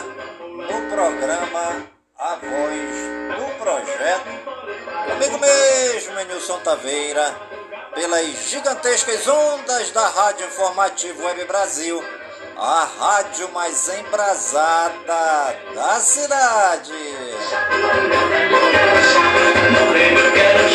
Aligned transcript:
No 0.02 0.90
programa 0.94 1.86
A 2.18 2.34
Voz 2.36 3.36
do 3.36 3.58
Projeto. 3.58 4.30
Comigo 5.12 5.38
mesmo, 5.38 6.20
Nilson 6.24 6.58
Taveira, 6.60 7.34
pelas 7.94 8.26
gigantescas 8.48 9.26
ondas 9.26 9.90
da 9.90 10.08
Rádio 10.08 10.46
Informativo 10.46 11.24
Web 11.24 11.44
Brasil, 11.44 12.04
a 12.56 12.88
rádio 12.98 13.50
mais 13.52 13.88
embrasada 13.88 15.56
da 15.74 16.00
cidade. 16.00 16.92
Quero 20.34 20.68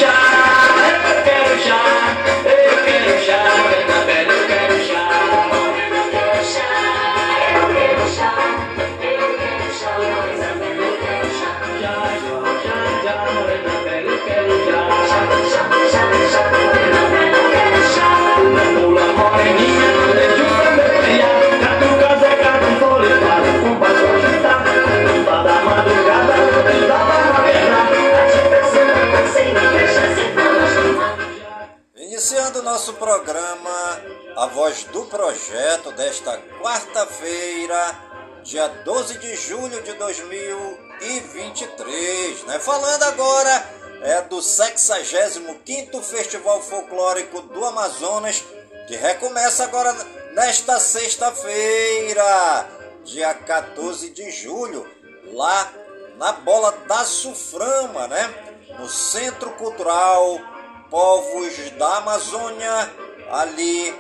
nosso 32.86 33.00
programa, 33.00 34.00
a 34.36 34.46
voz 34.46 34.84
do 34.84 35.06
projeto 35.06 35.92
desta 35.94 36.40
quarta-feira, 36.62 38.00
dia 38.44 38.68
12 38.68 39.18
de 39.18 39.36
julho 39.36 39.82
de 39.82 39.94
2023, 39.94 42.44
né? 42.44 42.60
Falando 42.60 43.02
agora 43.02 43.68
é 44.04 44.22
do 44.22 44.38
65º 44.38 46.00
Festival 46.04 46.62
Folclórico 46.62 47.42
do 47.42 47.66
Amazonas, 47.66 48.44
que 48.88 48.96
recomeça 48.96 49.64
agora 49.64 49.92
nesta 50.34 50.80
sexta-feira, 50.80 52.70
dia 53.04 53.34
14 53.34 54.12
de 54.12 54.30
julho, 54.30 54.88
lá 55.34 55.74
na 56.18 56.34
Bola 56.34 56.72
da 56.88 57.04
Suframa, 57.04 58.08
né? 58.08 58.32
No 58.78 58.88
Centro 58.88 59.50
Cultural 59.54 60.54
Povos 60.96 61.72
da 61.72 61.98
Amazônia, 61.98 62.94
ali 63.30 63.94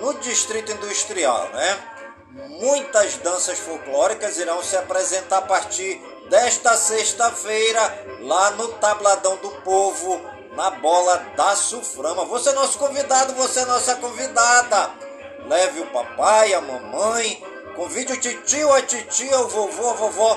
no 0.00 0.14
Distrito 0.14 0.72
Industrial, 0.72 1.48
né? 1.50 1.78
Muitas 2.58 3.14
danças 3.18 3.60
folclóricas 3.60 4.36
irão 4.36 4.60
se 4.64 4.76
apresentar 4.76 5.38
a 5.38 5.42
partir 5.42 6.02
desta 6.28 6.76
sexta-feira 6.76 8.04
lá 8.22 8.50
no 8.50 8.66
Tabladão 8.66 9.36
do 9.36 9.48
Povo, 9.62 10.20
na 10.56 10.70
Bola 10.70 11.24
da 11.36 11.54
Suframa. 11.54 12.24
Você 12.24 12.48
é 12.48 12.54
nosso 12.54 12.80
convidado, 12.80 13.34
você 13.34 13.60
é 13.60 13.66
nossa 13.66 13.94
convidada. 13.94 14.90
Leve 15.46 15.82
o 15.82 15.86
papai, 15.92 16.52
a 16.52 16.60
mamãe, 16.60 17.40
convide 17.76 18.12
o 18.12 18.20
titio, 18.20 18.72
a 18.72 18.82
titia, 18.82 19.38
o 19.38 19.46
vovô, 19.46 19.90
a 19.90 19.92
vovó, 19.92 20.36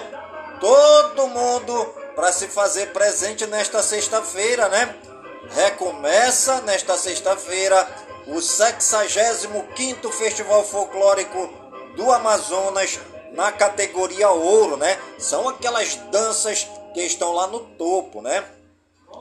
todo 0.60 1.26
mundo 1.26 1.86
para 2.16 2.32
se 2.32 2.48
fazer 2.48 2.94
presente 2.94 3.48
nesta 3.48 3.82
sexta-feira, 3.82 4.70
né? 4.70 5.09
Recomeça 5.52 6.62
nesta 6.62 6.98
sexta-feira 6.98 7.88
o 8.28 8.36
65º 8.36 10.12
Festival 10.12 10.64
Folclórico 10.64 11.48
do 11.96 12.12
Amazonas 12.12 13.00
na 13.34 13.52
categoria 13.52 14.30
ouro, 14.30 14.78
né? 14.78 15.00
São 15.18 15.50
aquelas 15.50 15.96
danças 16.12 16.68
que 16.94 17.02
estão 17.02 17.34
lá 17.34 17.48
no 17.48 17.60
topo, 17.60 18.22
né? 18.22 18.46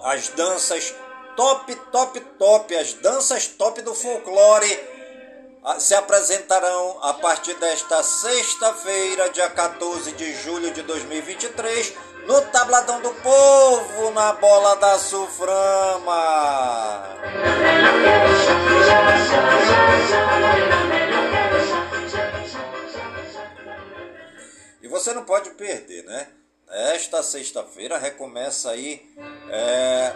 As 0.02 0.28
danças 0.28 0.94
top, 1.36 1.75
top, 1.92 2.20
top, 2.38 2.76
as 2.76 2.92
danças 2.94 3.46
top 3.46 3.80
do 3.82 3.94
folclore 3.94 4.98
ah, 5.64 5.78
se 5.80 5.94
apresentarão 5.94 6.98
a 7.02 7.14
partir 7.14 7.54
desta 7.54 8.02
sexta-feira, 8.02 9.28
dia 9.30 9.50
14 9.50 10.12
de 10.12 10.34
julho 10.34 10.70
de 10.72 10.82
2023, 10.82 11.94
no 12.28 12.42
Tabladão 12.42 13.00
do 13.00 13.10
Povo, 13.14 14.10
na 14.10 14.34
Bola 14.34 14.76
da 14.76 14.98
Suframa. 14.98 16.08
você 24.98 25.14
não 25.14 25.25
pode 25.25 25.50
perder, 25.50 26.02
né? 26.04 26.26
Esta 26.70 27.22
sexta-feira 27.22 27.96
recomeça 27.96 28.72
aí 28.72 29.00
é, 29.48 30.12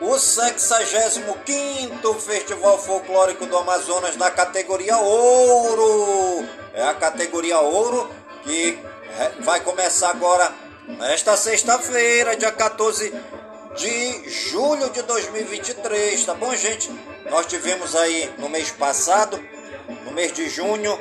o 0.00 0.18
65 0.18 2.14
Festival 2.14 2.76
Folclórico 2.76 3.46
do 3.46 3.56
Amazonas 3.56 4.16
na 4.16 4.30
categoria 4.30 4.98
Ouro. 4.98 6.46
É 6.74 6.82
a 6.82 6.94
categoria 6.94 7.60
Ouro 7.60 8.10
que 8.42 8.76
vai 9.40 9.60
começar 9.60 10.10
agora 10.10 10.52
nesta 10.88 11.36
sexta-feira, 11.36 12.36
dia 12.36 12.52
14 12.52 13.12
de 13.76 14.30
julho 14.30 14.90
de 14.90 15.02
2023, 15.02 16.24
tá 16.24 16.34
bom, 16.34 16.54
gente? 16.54 16.90
Nós 17.28 17.46
tivemos 17.46 17.96
aí 17.96 18.32
no 18.38 18.48
mês 18.48 18.70
passado, 18.70 19.42
no 20.04 20.12
mês 20.12 20.32
de 20.32 20.48
junho, 20.48 20.98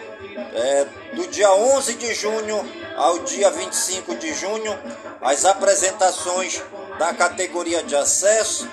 é, 0.53 0.85
do 1.15 1.27
dia 1.27 1.51
11 1.53 1.93
de 1.95 2.13
junho 2.13 2.67
ao 2.95 3.19
dia 3.19 3.51
25 3.51 4.15
de 4.15 4.33
junho, 4.33 4.77
as 5.21 5.45
apresentações 5.45 6.61
da 6.97 7.13
categoria 7.13 7.83
de 7.83 7.95
acesso, 7.95 8.67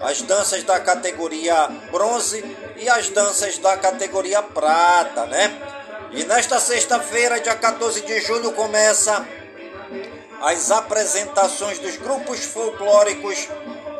as 0.00 0.20
danças 0.22 0.62
da 0.62 0.78
categoria 0.80 1.68
bronze 1.90 2.44
e 2.76 2.88
as 2.88 3.08
danças 3.08 3.56
da 3.58 3.76
categoria 3.76 4.42
prata, 4.42 5.24
né? 5.26 5.62
E 6.12 6.24
nesta 6.24 6.60
sexta-feira, 6.60 7.40
dia 7.40 7.54
14 7.54 8.02
de 8.02 8.20
julho, 8.20 8.52
começa 8.52 9.26
as 10.40 10.70
apresentações 10.70 11.78
dos 11.78 11.96
grupos 11.96 12.44
folclóricos 12.44 13.48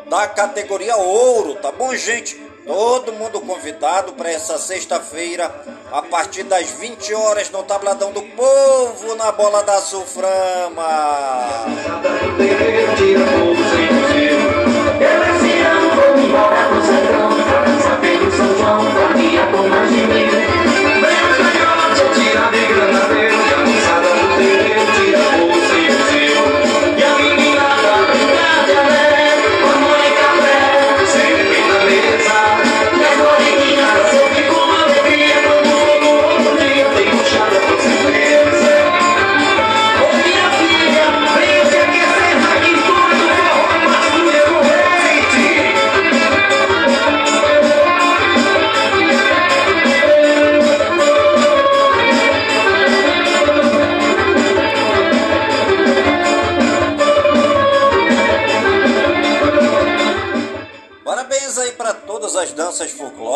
da 0.09 0.27
categoria 0.27 0.95
ouro, 0.97 1.55
tá 1.55 1.71
bom, 1.71 1.93
gente? 1.95 2.35
Todo 2.65 3.13
mundo 3.13 3.39
convidado 3.39 4.11
para 4.13 4.29
essa 4.29 4.57
sexta-feira, 4.57 5.49
a 5.91 6.01
partir 6.01 6.43
das 6.43 6.69
20 6.71 7.13
horas, 7.13 7.49
no 7.49 7.63
Tabladão 7.63 8.11
do 8.11 8.21
Povo, 8.21 9.15
na 9.15 9.31
Bola 9.31 9.63
da 9.63 9.79
Sulframa. 9.79 10.83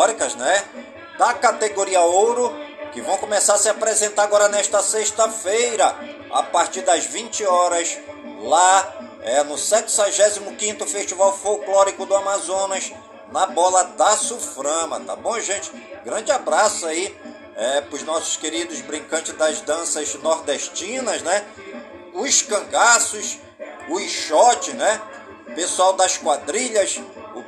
Folclóricas, 0.02 0.34
né? 0.34 0.64
Da 1.16 1.34
categoria 1.34 2.00
ouro, 2.00 2.52
que 2.92 3.00
vão 3.00 3.16
começar 3.18 3.54
a 3.54 3.58
se 3.58 3.68
apresentar 3.68 4.24
agora 4.24 4.48
nesta 4.48 4.82
sexta-feira, 4.82 5.94
a 6.30 6.42
partir 6.42 6.82
das 6.82 7.06
20 7.06 7.44
horas, 7.46 7.96
lá 8.42 8.92
é, 9.22 9.42
no 9.44 9.56
65 9.56 10.84
Festival 10.86 11.36
Folclórico 11.36 12.04
do 12.04 12.14
Amazonas, 12.16 12.92
na 13.30 13.46
bola 13.46 13.84
da 13.84 14.16
Suframa, 14.16 15.00
tá 15.00 15.16
bom, 15.16 15.38
gente? 15.40 15.70
Grande 16.04 16.32
abraço 16.32 16.86
aí 16.86 17.16
é, 17.56 17.80
para 17.80 17.94
os 17.94 18.02
nossos 18.02 18.36
queridos 18.36 18.80
brincantes 18.80 19.32
das 19.34 19.60
danças 19.60 20.14
nordestinas, 20.16 21.22
né? 21.22 21.44
Os 22.12 22.42
cangaços, 22.42 23.38
os 23.88 24.10
shot, 24.10 24.72
né? 24.74 25.00
Pessoal 25.54 25.92
das 25.94 26.18
quadrilhas, 26.18 27.00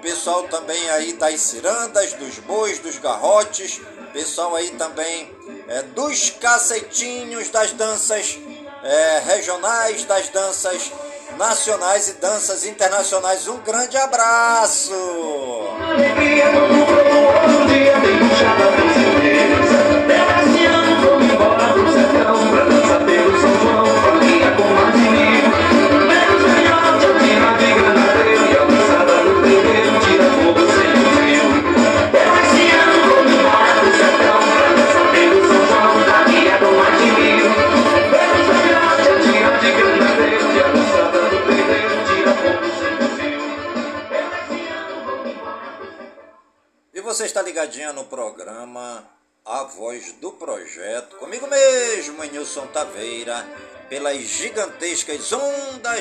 pessoal 0.04 0.42
também 0.44 0.90
aí 0.90 1.14
das 1.14 1.40
cirandas, 1.40 2.12
dos 2.12 2.38
bois, 2.40 2.78
dos 2.78 2.98
garrotes, 2.98 3.80
pessoal 4.12 4.54
aí 4.54 4.70
também 4.72 5.34
é, 5.66 5.80
dos 5.82 6.28
cacetinhos, 6.28 7.48
das 7.48 7.72
danças 7.72 8.38
é, 8.82 9.22
regionais, 9.24 10.04
das 10.04 10.28
danças 10.28 10.92
nacionais 11.38 12.08
e 12.08 12.12
danças 12.14 12.66
internacionais. 12.66 13.48
Um 13.48 13.56
grande 13.60 13.96
abraço! 13.96 14.92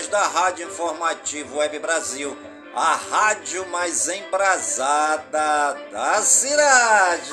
Da 0.02 0.26
Rádio 0.26 0.68
Informativo 0.68 1.58
Web 1.58 1.78
Brasil, 1.78 2.36
a 2.76 2.96
rádio 3.12 3.64
mais 3.70 4.10
embrasada 4.10 5.78
da 5.92 6.16
cidade. 6.24 7.32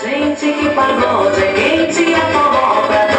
Gente, 0.00 0.52
que 0.52 0.70
pagode 0.70 1.40
quente, 1.54 2.14
forró 2.32 2.86
pra 2.86 3.11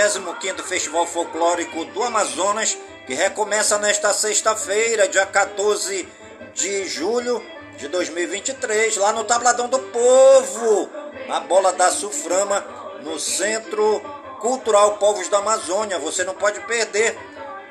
65º 0.00 0.62
Festival 0.62 1.06
Folclórico 1.06 1.84
do 1.86 2.02
Amazonas, 2.02 2.76
que 3.06 3.12
recomeça 3.12 3.78
nesta 3.78 4.14
sexta-feira, 4.14 5.06
dia 5.06 5.26
14 5.26 6.08
de 6.54 6.88
julho 6.88 7.44
de 7.76 7.86
2023, 7.88 8.96
lá 8.96 9.12
no 9.12 9.24
Tabladão 9.24 9.68
do 9.68 9.78
Povo, 9.78 10.88
na 11.28 11.40
Bola 11.40 11.72
da 11.74 11.90
Suframa, 11.90 12.64
no 13.02 13.18
Centro 13.18 14.00
Cultural 14.40 14.96
Povos 14.96 15.28
da 15.28 15.38
Amazônia. 15.38 15.98
Você 15.98 16.24
não 16.24 16.34
pode 16.34 16.60
perder. 16.60 17.18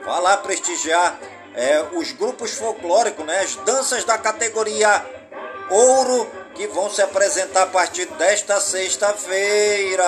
Vá 0.06 0.20
lá 0.20 0.38
prestigiar 0.38 1.20
é, 1.56 1.84
os 1.94 2.12
grupos 2.12 2.54
folclóricos, 2.54 3.26
né, 3.26 3.40
as 3.40 3.56
danças 3.56 4.04
da 4.04 4.20
categoria 4.20 5.04
Ouro, 5.72 6.30
que 6.60 6.68
vão 6.68 6.90
se 6.90 7.02
apresentar 7.02 7.64
a 7.64 7.68
partir 7.68 8.06
desta 8.18 8.60
sexta-feira. 8.60 10.04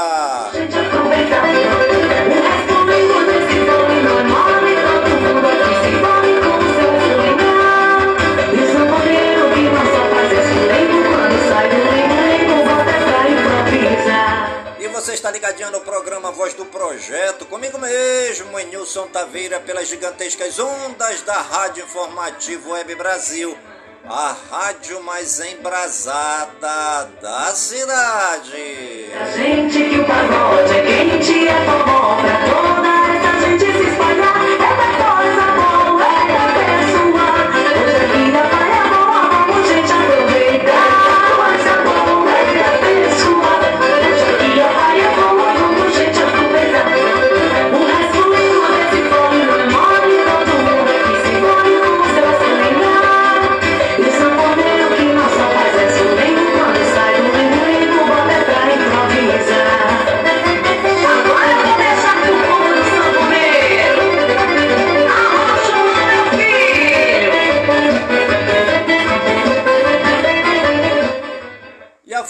Você 15.01 15.13
está 15.13 15.31
ligadinho 15.31 15.71
no 15.71 15.81
programa 15.81 16.31
Voz 16.31 16.53
do 16.53 16.63
Projeto, 16.65 17.45
comigo 17.45 17.79
mesmo, 17.79 18.59
Nilson 18.59 19.07
Taveira, 19.07 19.59
pelas 19.59 19.87
gigantescas 19.87 20.59
ondas 20.59 21.21
da 21.23 21.41
Rádio 21.41 21.83
Informativo 21.83 22.71
Web 22.71 22.93
Brasil, 22.95 23.57
a 24.11 24.35
rádio 24.51 25.01
mais 25.03 25.39
embrasada 25.39 27.09
da 27.21 27.55
cidade. 27.55 29.09
A 29.17 29.31
gente 29.31 29.89
que 29.89 29.99
o 29.99 30.05
pagode 30.05 30.73
é 30.73 30.85
quente, 30.85 31.47
é 31.47 31.65
forró 31.65 32.17
pra 32.17 32.45
toda 32.45 32.70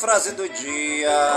frase 0.02 0.32
do 0.32 0.50
dia. 0.50 1.32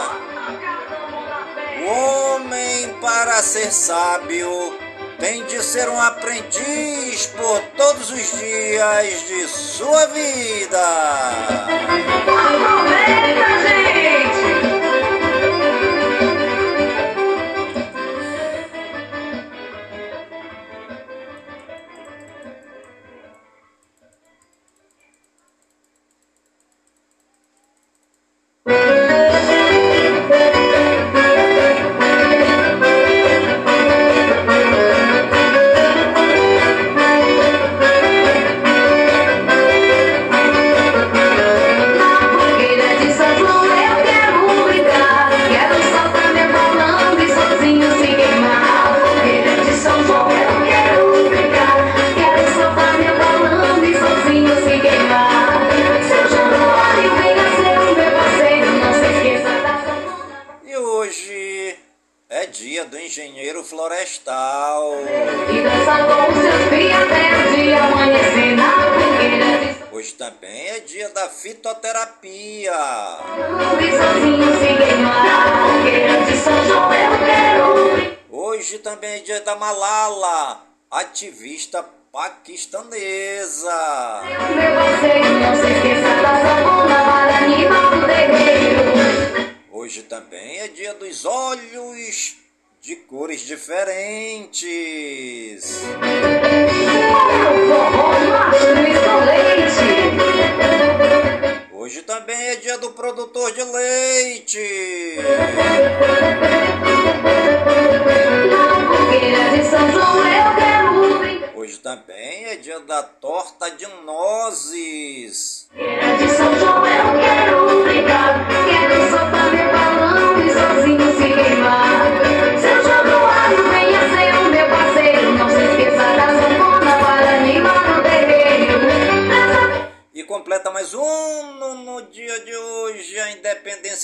O 1.82 2.36
homem, 2.36 2.94
para 2.98 3.34
ser 3.42 3.70
sábio, 3.70 4.48
tem 5.18 5.44
de 5.44 5.62
ser 5.62 5.86
um 5.90 6.00
aprendiz 6.00 7.26
por 7.26 7.60
todos 7.76 8.10
os 8.10 8.38
dias 8.38 9.28
de 9.28 9.46
sua 9.48 10.06
vida. 10.06 10.80
Gente! 13.68 14.53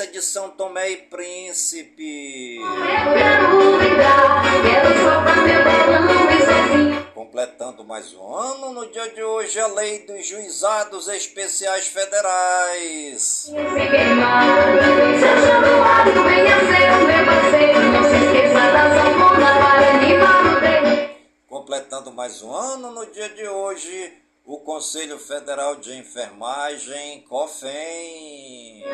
Independência 0.00 0.06
de 0.06 0.22
São 0.22 0.48
Tomé 0.50 0.90
e 0.90 0.96
Príncipe. 0.96 2.58
Sozinho 5.04 5.60
Completando 7.14 7.84
mais 7.84 8.12
um 8.14 8.34
ano 8.34 8.72
no 8.72 8.90
dia 8.90 9.08
de 9.10 9.22
hoje 9.22 9.60
a 9.60 9.66
lei 9.66 10.06
dos 10.06 10.26
juizados 10.26 11.06
especiais 11.08 11.86
federais. 11.86 13.50
terreiro. 20.02 21.10
Completando 21.46 22.10
mais 22.12 22.42
um 22.42 22.52
ano 22.52 22.90
no 22.92 23.06
dia 23.06 23.28
de 23.28 23.46
hoje 23.46 24.12
o 24.44 24.58
Conselho 24.60 25.18
Federal 25.18 25.76
de 25.76 25.96
Enfermagem, 25.96 27.22
COFEM. 27.22 28.84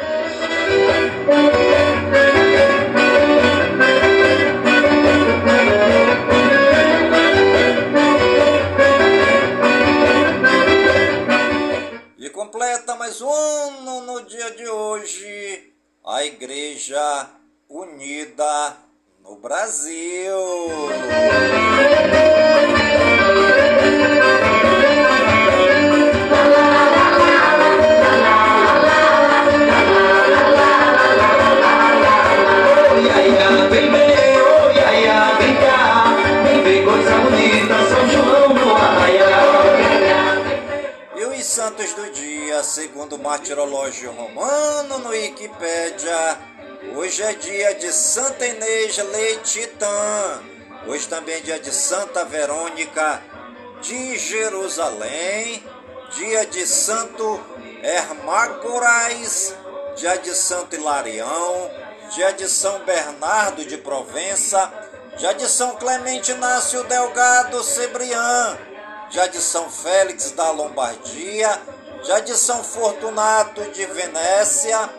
E 12.18 12.30
completa 12.30 12.94
mais 12.96 13.20
um 13.20 13.32
ano 13.32 14.00
no 14.02 14.20
dia 14.22 14.50
de 14.50 14.68
hoje 14.68 15.72
a 16.04 16.24
Igreja 16.24 17.30
Unida 17.68 18.76
no 19.22 19.36
Brasil. 19.36 20.36
Santos 41.76 41.92
do 41.92 42.10
dia, 42.10 42.62
segundo 42.62 43.16
o 43.16 43.18
martirológio 43.18 44.10
romano 44.10 44.98
no 44.98 45.10
Wikipédia, 45.10 46.38
hoje 46.94 47.22
é 47.22 47.34
dia 47.34 47.74
de 47.74 47.92
Santa 47.92 48.46
Inês 48.46 48.96
Letitã. 48.96 50.40
Hoje 50.86 51.06
também 51.06 51.34
é 51.34 51.40
dia 51.40 51.58
de 51.58 51.70
Santa 51.70 52.24
Verônica 52.24 53.22
de 53.82 54.16
Jerusalém, 54.16 55.62
dia 56.12 56.46
de 56.46 56.66
Santo 56.66 57.38
Hermágoras, 57.82 59.54
dia 59.96 60.16
de 60.16 60.34
Santo 60.34 60.76
Hilarião, 60.76 61.70
dia 62.14 62.32
de 62.32 62.48
São 62.48 62.78
Bernardo 62.86 63.66
de 63.66 63.76
Provença, 63.76 64.72
dia 65.18 65.34
de 65.34 65.46
São 65.46 65.76
Clemente 65.76 66.32
Inácio 66.32 66.84
Delgado 66.84 67.62
Cebrián, 67.62 68.56
já 69.10 69.26
de 69.26 69.38
São 69.38 69.70
Félix 69.70 70.32
da 70.32 70.50
Lombardia, 70.50 71.60
já 72.02 72.20
de 72.20 72.36
São 72.36 72.62
Fortunato 72.62 73.62
de 73.70 73.86
Venécia, 73.86 74.90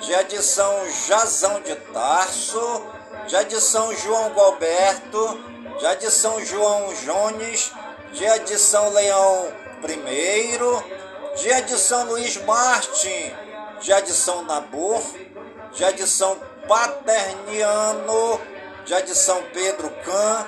já 0.00 0.22
de 0.22 0.42
São 0.42 0.90
Jazão 1.06 1.60
de 1.60 1.74
Tarso, 1.92 2.86
já 3.26 3.42
de 3.42 3.60
São 3.60 3.94
João 3.96 4.34
Galberto, 4.34 5.40
já 5.80 5.94
de 5.94 6.10
São 6.10 6.44
João 6.44 6.92
Jones, 7.04 7.72
dia 8.12 8.38
de 8.38 8.58
São 8.58 8.90
Leão 8.90 9.52
I, 9.86 11.40
dia 11.40 11.62
de 11.62 11.78
São 11.78 12.04
Luís 12.06 12.36
Martin, 12.38 13.32
já 13.80 14.00
de 14.00 14.12
São 14.12 14.44
Nabor, 14.44 15.02
já 15.72 15.90
de 15.90 16.06
São 16.06 16.38
Paterniano, 16.68 18.40
já 18.86 19.00
de 19.00 19.14
São 19.14 19.42
Pedro 19.52 19.90
Can, 20.04 20.46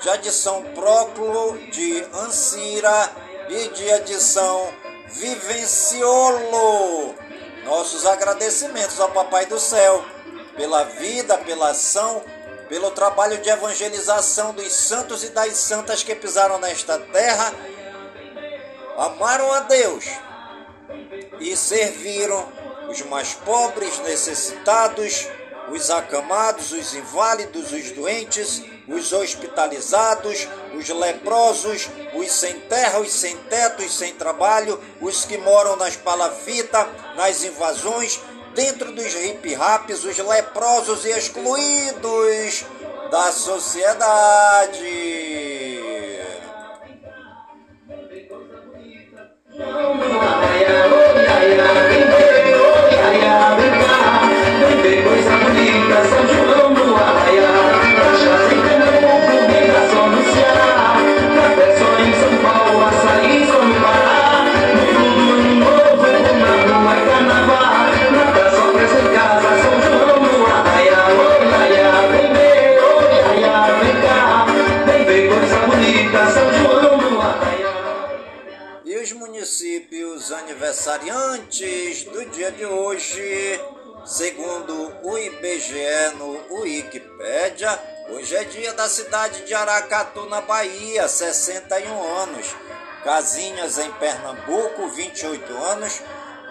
já 0.00 0.16
de 0.16 0.32
São 0.32 0.62
Próclo 0.74 1.58
de 1.70 2.04
Ancira 2.14 3.12
e 3.48 3.68
dia 3.68 4.00
de 4.00 4.20
São 4.20 4.72
Vivenciolo. 5.08 7.14
Nossos 7.64 8.06
agradecimentos 8.06 8.98
ao 8.98 9.10
Papai 9.10 9.46
do 9.46 9.60
Céu 9.60 10.04
pela 10.56 10.84
vida, 10.84 11.36
pela 11.38 11.70
ação, 11.70 12.22
pelo 12.68 12.90
trabalho 12.90 13.38
de 13.38 13.50
evangelização 13.50 14.52
dos 14.54 14.72
santos 14.72 15.24
e 15.24 15.30
das 15.30 15.54
santas 15.54 16.02
que 16.02 16.14
pisaram 16.14 16.58
nesta 16.58 16.98
terra, 16.98 17.52
amaram 18.96 19.52
a 19.52 19.60
Deus 19.60 20.04
e 21.40 21.56
serviram 21.56 22.48
os 22.88 23.02
mais 23.02 23.34
pobres, 23.34 23.98
necessitados, 24.00 25.28
os 25.70 25.90
acamados, 25.90 26.72
os 26.72 26.94
inválidos, 26.94 27.72
os 27.72 27.90
doentes, 27.92 28.62
os 28.88 29.12
hospitalizados, 29.12 30.48
os 30.74 30.88
leprosos, 30.88 31.88
os 32.14 32.32
sem 32.32 32.58
terra, 32.60 32.98
os 32.98 33.12
sem 33.12 33.36
teto, 33.36 33.82
os 33.82 33.96
sem 33.96 34.14
trabalho, 34.14 34.80
os 35.00 35.24
que 35.24 35.38
moram 35.38 35.76
nas 35.76 35.96
palafitas, 35.96 36.86
nas 37.16 37.44
invasões 37.44 38.20
dentro 38.54 38.92
dos 38.92 39.14
hip 39.14 39.54
raps, 39.54 40.04
os 40.04 40.18
leprosos 40.18 41.04
e 41.04 41.10
excluídos 41.10 42.64
da 43.10 43.32
sociedade. 43.32 44.80
Aniversariantes 80.90 82.04
do 82.04 82.24
dia 82.30 82.50
de 82.50 82.66
hoje, 82.66 83.60
segundo 84.04 84.92
o 85.04 85.16
IBGE 85.16 86.16
no 86.16 86.60
Wikipédia, 86.60 87.78
hoje 88.08 88.34
é 88.34 88.42
dia 88.44 88.72
da 88.72 88.88
cidade 88.88 89.44
de 89.44 89.54
Aracatu, 89.54 90.26
na 90.26 90.40
Bahia, 90.40 91.06
61 91.06 92.02
anos. 92.16 92.56
Casinhas, 93.04 93.78
em 93.78 93.90
Pernambuco, 93.92 94.88
28 94.88 95.56
anos. 95.56 96.02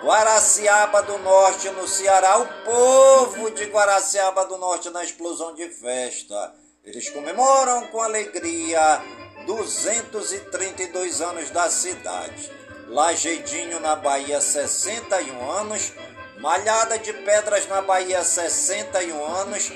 Guaraciaba 0.01 1.03
do 1.03 1.17
Norte, 1.17 1.69
no 1.71 1.85
Ceará, 1.85 2.37
o 2.37 2.47
povo 2.63 3.51
de 3.51 3.65
Guaraciaba 3.65 4.45
do 4.45 4.57
Norte 4.57 4.89
na 4.89 5.03
explosão 5.03 5.53
de 5.53 5.67
festa. 5.69 6.55
Eles 6.85 7.09
comemoram 7.09 7.87
com 7.87 8.01
alegria 8.01 9.01
232 9.45 11.19
anos 11.19 11.49
da 11.49 11.69
cidade. 11.69 12.58
Lajedinho 12.89 13.79
na 13.79 13.95
Bahia, 13.95 14.41
61 14.41 15.51
anos. 15.51 15.93
Malhada 16.39 16.97
de 16.97 17.13
Pedras 17.13 17.67
na 17.67 17.81
Bahia, 17.81 18.23
61 18.23 19.25
anos. 19.25 19.71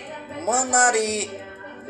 Manari 0.45 1.30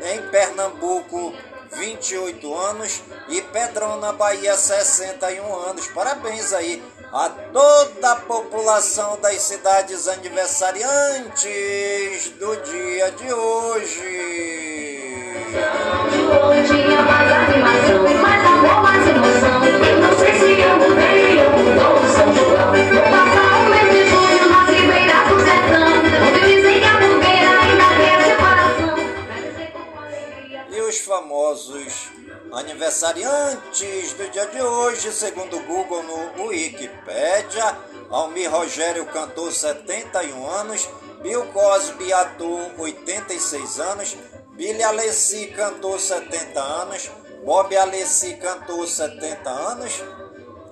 em 0.02 0.20
Pernambuco, 0.30 1.32
28 1.72 2.54
anos. 2.54 3.02
E 3.28 3.40
Pedrão 3.40 3.98
na 4.00 4.12
Bahia, 4.12 4.54
61 4.54 5.70
anos. 5.70 5.86
Parabéns 5.88 6.52
aí 6.52 6.82
a 7.10 7.30
toda 7.30 8.12
a 8.12 8.16
população 8.16 9.18
das 9.20 9.40
cidades 9.40 10.06
aniversariantes 10.08 12.28
do 12.38 12.54
dia 12.56 13.10
de 13.12 13.32
hoje. 13.32 14.44
Tinha 16.66 17.02
mais 17.02 17.32
animação, 17.32 18.02
mais 18.20 18.44
amor, 18.44 18.82
mais 18.82 19.08
emoção. 19.08 19.93
Famosos 31.14 32.10
aniversariantes 32.52 34.14
do 34.14 34.28
dia 34.30 34.46
de 34.46 34.60
hoje, 34.60 35.12
segundo 35.12 35.56
o 35.56 35.62
Google 35.62 36.02
no 36.02 36.46
Wikipédia, 36.48 37.78
Almir 38.10 38.50
Rogério 38.50 39.06
cantor 39.06 39.52
71 39.52 40.50
anos, 40.50 40.88
Bill 41.22 41.46
Cosby 41.52 42.12
ator 42.12 42.72
86 42.76 43.78
anos, 43.78 44.16
Billy 44.56 44.82
Alessi 44.82 45.46
cantor 45.48 46.00
70 46.00 46.60
anos, 46.60 47.08
Bob 47.44 47.76
Alessi 47.76 48.34
cantor 48.34 48.84
70 48.84 49.50
anos, 49.50 50.02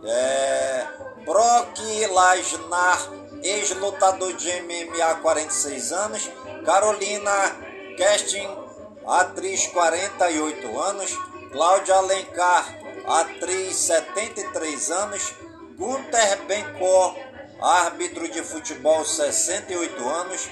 é, 0.04 0.86
Brock 1.24 1.78
Lesnar, 1.78 2.98
ex-lutador 3.44 4.32
de 4.32 4.50
MMA 4.62 5.14
46 5.22 5.92
anos, 5.92 6.28
Carolina 6.64 7.56
Casting, 7.96 8.71
atriz 9.06 9.66
48 9.68 10.80
anos, 10.80 11.18
Cláudia 11.50 11.94
Alencar, 11.96 12.78
atriz 13.06 13.76
73 13.76 14.90
anos, 14.90 15.34
Gunther 15.76 16.42
Bencor, 16.46 17.16
árbitro 17.60 18.28
de 18.28 18.42
futebol 18.42 19.04
68 19.04 20.08
anos, 20.08 20.48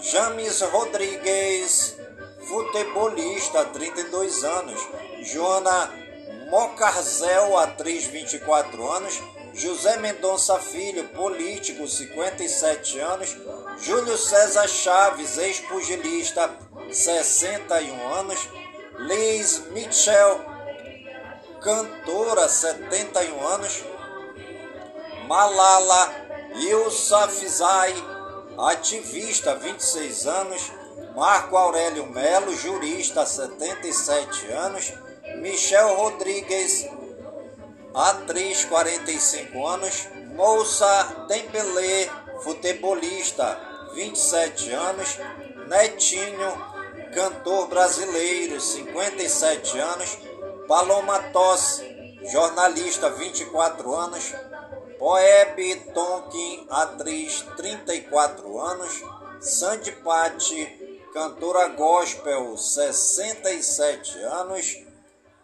James 0.00 0.60
Rodrigues, 0.60 1.96
futebolista 2.46 3.64
32 3.66 4.44
anos, 4.44 4.88
Joana 5.22 5.90
Mocarzel, 6.50 7.56
atriz 7.58 8.06
24 8.06 8.92
anos, 8.92 9.22
José 9.56 9.96
Mendonça 9.98 10.58
Filho, 10.58 11.04
político 11.10 11.86
57 11.86 12.98
anos, 12.98 13.36
Júlio 13.78 14.18
César 14.18 14.68
Chaves, 14.68 15.38
ex-pugilista 15.38 16.48
61 16.90 18.14
anos, 18.14 18.48
Liz 18.98 19.66
Mitchell, 19.70 20.40
cantora 21.60 22.48
71 22.48 23.46
anos, 23.46 23.84
Malala 25.26 26.12
Yousafzai, 26.54 27.94
ativista 28.58 29.54
26 29.56 30.26
anos, 30.26 30.72
Marco 31.16 31.56
Aurélio 31.56 32.06
Melo, 32.06 32.54
jurista 32.54 33.24
77 33.24 34.52
anos, 34.52 34.92
Michel 35.40 35.94
Rodrigues, 35.94 36.88
atriz 37.94 38.64
45 38.64 39.66
anos, 39.66 40.08
Moça 40.34 41.26
Tempelê, 41.28 42.08
futebolista 42.42 43.58
27 43.94 44.72
anos, 44.72 45.18
Netinho, 45.68 46.73
cantor 47.14 47.68
brasileiro 47.68 48.60
57 48.60 49.78
anos, 49.78 50.18
Paloma 50.66 51.22
Tosse, 51.30 52.18
jornalista 52.32 53.08
24 53.08 53.94
anos, 53.94 54.32
Poeb 54.98 55.92
Tonkin, 55.94 56.66
atriz 56.68 57.42
34 57.56 58.60
anos, 58.60 59.02
Sandy 59.40 59.92
Patti, 59.92 61.06
cantora 61.12 61.68
gospel 61.68 62.58
67 62.58 64.18
anos, 64.24 64.84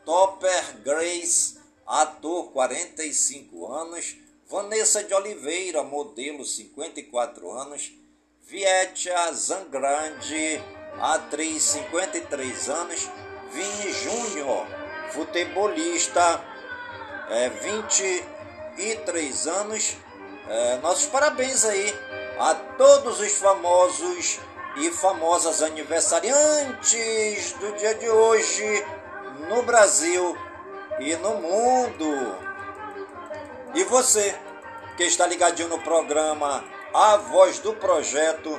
Topper 0.05 0.81
Grace, 0.83 1.57
ator 1.87 2.51
45 2.51 3.73
anos, 3.73 4.17
Vanessa 4.49 5.05
de 5.05 5.15
Oliveira, 5.15 5.85
modelo 5.85 6.45
54 6.45 7.53
anos, 7.53 7.93
Vietia 8.41 9.33
Zangrande, 9.33 10.61
atriz 10.99 11.63
53 11.63 12.69
anos, 12.69 13.11
Vini 13.53 13.93
Júnior, 13.93 14.67
futebolista 15.11 16.41
é, 17.31 17.49
23 17.49 19.47
anos. 19.47 19.97
É, 20.49 20.79
nossos 20.79 21.07
parabéns 21.07 21.65
aí 21.65 21.95
a 22.39 22.55
todos 22.55 23.21
os 23.21 23.33
famosos 23.33 24.41
e 24.77 24.91
famosas 24.91 25.63
aniversariantes 25.63 27.53
do 27.55 27.73
dia 27.77 27.95
de 27.95 28.09
hoje 28.09 28.85
no 29.49 29.63
Brasil 29.63 30.37
e 30.99 31.15
no 31.17 31.35
mundo. 31.37 32.37
E 33.75 33.85
você 33.85 34.35
que 34.97 35.05
está 35.05 35.27
ligadinho 35.27 35.69
no 35.69 35.79
programa 35.81 36.65
A 36.93 37.17
Voz 37.17 37.59
do 37.59 37.73
Projeto 37.75 38.59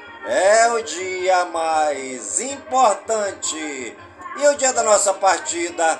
é 0.25 0.71
o 0.71 0.83
dia 0.83 1.45
mais 1.45 2.39
importante 2.39 3.95
e 4.37 4.47
o 4.47 4.55
dia 4.55 4.73
da 4.73 4.83
nossa 4.83 5.13
partida 5.13 5.99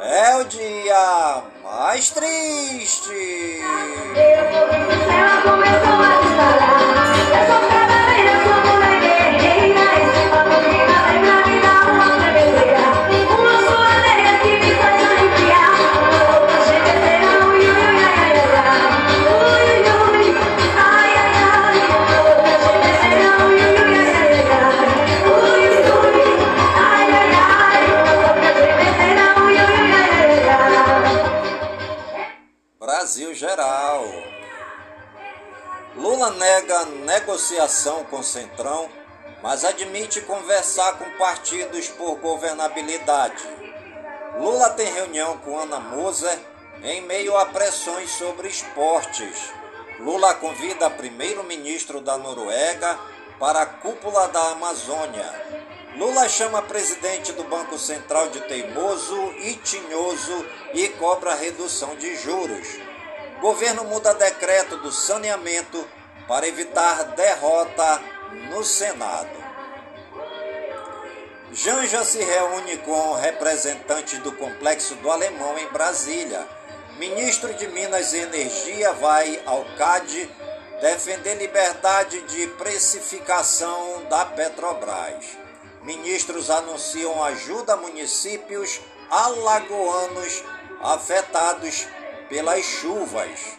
é 0.00 0.36
o 0.36 0.44
dia 0.44 1.42
mais 1.62 2.10
triste. 2.10 3.60
Ela 4.14 5.42
começou 5.42 7.02
a. 7.02 7.05
nega 36.36 36.84
negociação 36.84 38.04
com 38.04 38.22
Centrão, 38.22 38.88
mas 39.42 39.64
admite 39.64 40.20
conversar 40.20 40.98
com 40.98 41.10
partidos 41.18 41.88
por 41.88 42.16
governabilidade. 42.16 43.42
Lula 44.38 44.70
tem 44.70 44.92
reunião 44.92 45.38
com 45.38 45.58
Ana 45.58 45.80
Moser 45.80 46.38
em 46.82 47.00
meio 47.00 47.36
a 47.36 47.46
pressões 47.46 48.10
sobre 48.10 48.48
esportes. 48.48 49.50
Lula 49.98 50.34
convida 50.34 50.90
primeiro-ministro 50.90 52.00
da 52.00 52.18
Noruega 52.18 52.98
para 53.38 53.62
a 53.62 53.66
cúpula 53.66 54.28
da 54.28 54.50
Amazônia. 54.50 55.32
Lula 55.96 56.28
chama 56.28 56.60
presidente 56.60 57.32
do 57.32 57.44
Banco 57.44 57.78
Central 57.78 58.28
de 58.28 58.40
teimoso 58.42 59.32
e 59.38 59.54
tinhoso 59.54 60.46
e 60.74 60.88
cobra 60.90 61.34
redução 61.34 61.96
de 61.96 62.14
juros. 62.16 62.68
Governo 63.40 63.84
muda 63.84 64.12
decreto 64.12 64.76
do 64.78 64.92
saneamento 64.92 65.82
para 66.26 66.46
evitar 66.46 67.04
derrota 67.14 68.02
no 68.50 68.64
Senado. 68.64 69.46
Janja 71.52 72.04
se 72.04 72.22
reúne 72.22 72.76
com 72.78 73.14
representantes 73.14 74.18
do 74.18 74.32
Complexo 74.32 74.94
do 74.96 75.10
Alemão 75.10 75.56
em 75.58 75.68
Brasília. 75.68 76.46
Ministro 76.98 77.54
de 77.54 77.68
Minas 77.68 78.12
e 78.12 78.18
Energia 78.18 78.92
vai 78.92 79.40
ao 79.46 79.64
CAD 79.76 80.30
defender 80.80 81.36
liberdade 81.36 82.20
de 82.22 82.46
precificação 82.48 84.04
da 84.10 84.26
Petrobras. 84.26 85.24
Ministros 85.82 86.50
anunciam 86.50 87.22
ajuda 87.22 87.74
a 87.74 87.76
municípios 87.76 88.80
alagoanos 89.08 90.42
afetados 90.82 91.86
pelas 92.28 92.64
chuvas. 92.64 93.55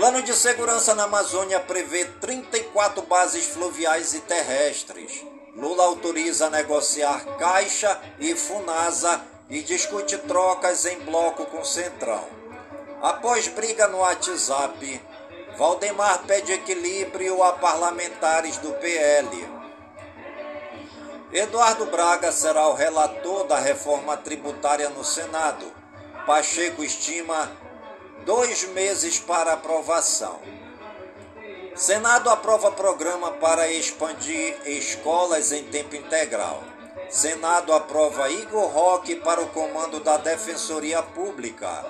Plano 0.00 0.22
de 0.22 0.32
segurança 0.32 0.94
na 0.94 1.04
Amazônia 1.04 1.60
prevê 1.60 2.06
34 2.06 3.02
bases 3.02 3.44
fluviais 3.44 4.14
e 4.14 4.20
terrestres. 4.20 5.22
Lula 5.54 5.84
autoriza 5.84 6.48
negociar 6.48 7.22
Caixa 7.36 8.00
e 8.18 8.34
Funasa 8.34 9.20
e 9.50 9.60
discute 9.60 10.16
trocas 10.16 10.86
em 10.86 11.00
bloco 11.00 11.44
com 11.44 11.62
Centrão. 11.62 12.26
Após 13.02 13.46
briga 13.48 13.88
no 13.88 13.98
WhatsApp, 13.98 15.02
Valdemar 15.58 16.22
pede 16.26 16.50
equilíbrio 16.50 17.42
a 17.42 17.52
parlamentares 17.52 18.56
do 18.56 18.72
PL. 18.72 19.48
Eduardo 21.30 21.84
Braga 21.84 22.32
será 22.32 22.66
o 22.68 22.74
relator 22.74 23.46
da 23.46 23.58
reforma 23.58 24.16
tributária 24.16 24.88
no 24.88 25.04
Senado. 25.04 25.70
Pacheco 26.24 26.82
estima 26.82 27.52
dois 28.24 28.64
meses 28.68 29.18
para 29.18 29.52
aprovação. 29.52 30.40
Senado 31.74 32.28
aprova 32.28 32.72
programa 32.72 33.32
para 33.32 33.70
expandir 33.70 34.56
escolas 34.66 35.52
em 35.52 35.64
tempo 35.64 35.96
integral. 35.96 36.62
Senado 37.08 37.72
aprova 37.72 38.28
Igor 38.30 38.66
Roque 38.66 39.16
para 39.16 39.40
o 39.40 39.48
comando 39.48 40.00
da 40.00 40.16
Defensoria 40.16 41.02
Pública. 41.02 41.84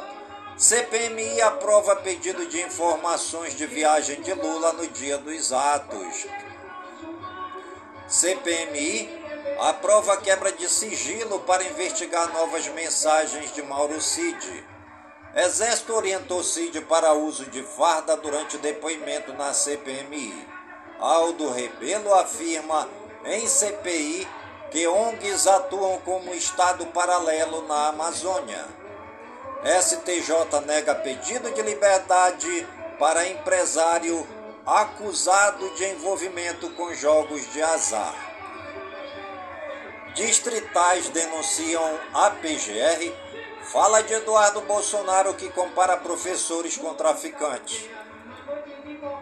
CPMI 0.56 1.40
aprova 1.40 1.96
pedido 1.96 2.46
de 2.46 2.60
informações 2.62 3.56
de 3.56 3.66
viagem 3.66 4.20
de 4.20 4.32
Lula 4.34 4.72
no 4.74 4.86
dia 4.86 5.18
dos 5.18 5.52
atos. 5.52 6.26
CPMI 8.06 9.08
aprova 9.58 10.16
quebra 10.18 10.52
de 10.52 10.68
sigilo 10.68 11.40
para 11.40 11.64
investigar 11.64 12.32
novas 12.32 12.68
mensagens 12.68 13.52
de 13.54 13.62
Mauro 13.62 14.00
Cid. 14.00 14.64
Exército 15.34 15.94
orientou 15.94 16.42
Cid 16.42 16.80
para 16.82 17.12
uso 17.12 17.44
de 17.46 17.62
farda 17.62 18.16
durante 18.16 18.58
depoimento 18.58 19.32
na 19.32 19.54
CPMI. 19.54 20.46
Aldo 20.98 21.50
Rebelo 21.52 22.12
afirma 22.14 22.88
em 23.24 23.46
CPI 23.46 24.26
que 24.72 24.88
ONGs 24.88 25.46
atuam 25.46 25.98
como 26.00 26.34
Estado 26.34 26.84
paralelo 26.86 27.66
na 27.68 27.88
Amazônia. 27.88 28.64
STJ 29.64 30.60
nega 30.66 30.94
pedido 30.96 31.50
de 31.52 31.62
liberdade 31.62 32.66
para 32.98 33.28
empresário 33.28 34.26
acusado 34.66 35.70
de 35.74 35.84
envolvimento 35.84 36.70
com 36.70 36.92
jogos 36.94 37.52
de 37.52 37.62
azar. 37.62 38.14
Distritais 40.14 41.08
denunciam 41.10 42.00
a 42.12 42.30
PGR. 42.30 43.29
Fala 43.72 44.02
de 44.02 44.12
Eduardo 44.12 44.62
Bolsonaro 44.62 45.32
que 45.34 45.48
compara 45.50 45.96
professores 45.96 46.76
com 46.76 46.92
traficantes. 46.94 47.88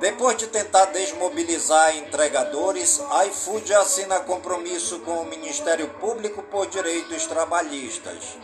Depois 0.01 0.39
de 0.39 0.47
tentar 0.47 0.87
desmobilizar 0.87 1.95
entregadores, 1.99 2.99
a 3.11 3.27
iFood 3.27 3.75
assina 3.75 4.21
compromisso 4.21 5.01
com 5.01 5.21
o 5.21 5.27
Ministério 5.27 5.87
Público 6.01 6.43
por 6.45 6.67
Direitos 6.67 7.27
Trabalhistas. 7.27 8.39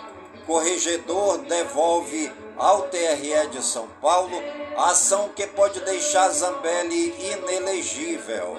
Corregedor 0.46 1.38
devolve 1.38 2.30
ao 2.58 2.82
TRE 2.82 3.48
de 3.50 3.64
São 3.64 3.88
Paulo 4.02 4.42
ação 4.76 5.30
que 5.30 5.46
pode 5.46 5.80
deixar 5.80 6.28
Zambelli 6.28 7.32
inelegível. 7.32 8.58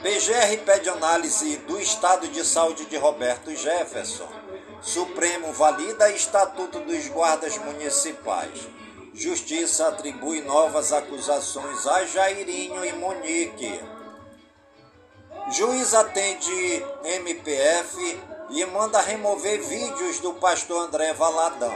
PGR 0.00 0.56
pede 0.64 0.88
análise 0.88 1.56
do 1.58 1.78
estado 1.78 2.28
de 2.28 2.42
saúde 2.46 2.86
de 2.86 2.96
Roberto 2.96 3.54
Jefferson. 3.54 4.43
Supremo 4.84 5.50
valida 5.54 6.10
Estatuto 6.10 6.78
dos 6.80 7.08
Guardas 7.08 7.56
Municipais. 7.56 8.68
Justiça 9.14 9.88
atribui 9.88 10.42
novas 10.42 10.92
acusações 10.92 11.86
a 11.86 12.04
Jairinho 12.04 12.84
e 12.84 12.92
Monique. 12.92 13.80
Juiz 15.52 15.94
atende 15.94 16.84
MPF 17.02 18.20
e 18.50 18.66
manda 18.66 19.00
remover 19.00 19.62
vídeos 19.62 20.20
do 20.20 20.34
pastor 20.34 20.86
André 20.86 21.14
Valadão. 21.14 21.74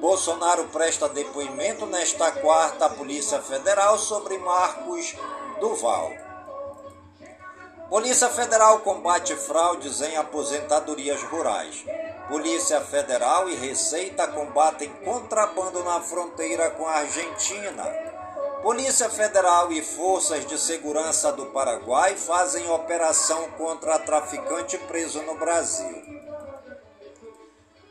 Bolsonaro 0.00 0.64
presta 0.72 1.08
depoimento 1.08 1.86
nesta 1.86 2.32
quarta 2.32 2.86
à 2.86 2.90
Polícia 2.90 3.40
Federal 3.40 3.96
sobre 3.96 4.38
Marcos 4.38 5.14
Duval. 5.60 6.23
Polícia 7.88 8.30
Federal 8.30 8.80
combate 8.80 9.36
fraudes 9.36 10.00
em 10.00 10.16
aposentadorias 10.16 11.22
rurais. 11.22 11.84
Polícia 12.28 12.80
Federal 12.80 13.48
e 13.48 13.54
Receita 13.54 14.26
combatem 14.26 14.90
contrabando 15.04 15.84
na 15.84 16.00
fronteira 16.00 16.70
com 16.70 16.86
a 16.86 16.98
Argentina. 17.00 17.84
Polícia 18.62 19.10
Federal 19.10 19.70
e 19.70 19.82
forças 19.82 20.46
de 20.46 20.58
segurança 20.58 21.30
do 21.32 21.46
Paraguai 21.46 22.16
fazem 22.16 22.68
operação 22.70 23.50
contra 23.50 23.98
traficante 23.98 24.78
preso 24.78 25.20
no 25.22 25.36
Brasil. 25.36 26.02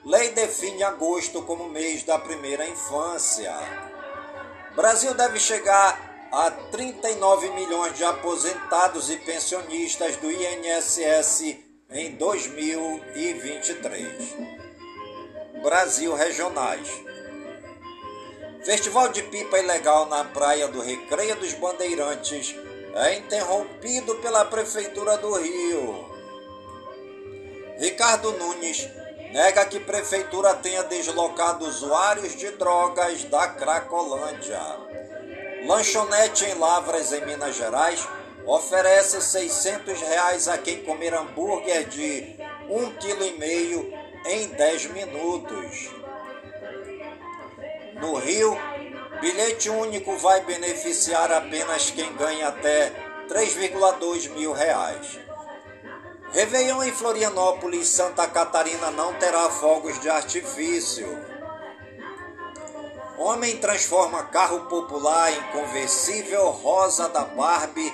Lei 0.03 0.32
define 0.32 0.84
agosto 0.84 1.43
como 1.43 1.69
mês 1.69 2.03
da 2.03 2.17
primeira 2.17 2.67
infância. 2.67 3.56
Brasil 4.75 5.13
deve 5.13 5.39
chegar 5.39 6.12
a 6.34 6.50
39 6.50 7.52
milhões 7.52 7.96
de 7.96 8.04
aposentados 8.04 9.12
e 9.12 9.17
pensionistas 9.17 10.17
do 10.17 10.32
INSS 10.32 11.58
em 11.91 12.15
2023. 12.15 14.36
Brasil 15.62 16.15
Regionais. 16.15 16.89
Festival 18.65 19.10
de 19.10 19.22
pipa 19.22 19.60
ilegal 19.60 20.08
na 20.08 20.26
praia 20.26 20.67
do 20.67 20.82
Recreio 20.82 21.36
dos 21.36 21.54
Bandeirantes 21.54 22.56
é 22.96 23.13
interrompido 23.13 24.15
pela 24.15 24.43
Prefeitura 24.43 25.15
do 25.17 25.36
Rio. 25.36 26.12
Ricardo 27.78 28.32
Nunes 28.32 28.89
nega 29.32 29.67
que 29.67 29.80
Prefeitura 29.80 30.56
tenha 30.56 30.82
deslocado 30.82 31.67
usuários 31.67 32.36
de 32.36 32.50
drogas 32.54 33.24
da 33.26 33.50
Cracolândia. 33.50 34.92
Lanchonete 35.65 36.45
em 36.45 36.56
Lavras, 36.56 37.13
em 37.13 37.26
Minas 37.26 37.56
Gerais, 37.56 38.06
oferece 38.45 39.21
600 39.21 39.99
reais 40.02 40.47
a 40.47 40.58
quem 40.58 40.84
comer 40.84 41.13
hambúrguer 41.13 41.88
de 41.88 42.36
1,5 42.69 42.99
kg 42.99 44.04
em 44.26 44.47
10 44.49 44.86
minutos. 44.88 45.89
No 47.93 48.15
Rio, 48.15 48.58
bilhete 49.21 49.69
único 49.69 50.17
vai 50.17 50.41
beneficiar 50.41 51.32
apenas 51.32 51.89
quem 51.91 52.13
ganha 52.15 52.49
até 52.49 52.91
3,2 53.30 54.30
mil 54.32 54.52
reais. 54.52 55.19
Réveillon 56.34 56.84
em 56.84 56.91
Florianópolis, 56.91 57.88
Santa 57.88 58.28
Catarina 58.28 58.91
não 58.91 59.13
terá 59.13 59.49
fogos 59.49 59.99
de 60.02 60.10
artifício. 60.10 61.33
Homem 63.17 63.58
transforma 63.58 64.23
carro 64.23 64.62
popular 64.62 65.32
em 65.32 65.43
conversível 65.52 66.49
rosa 66.49 67.08
da 67.10 67.23
Barbie 67.23 67.93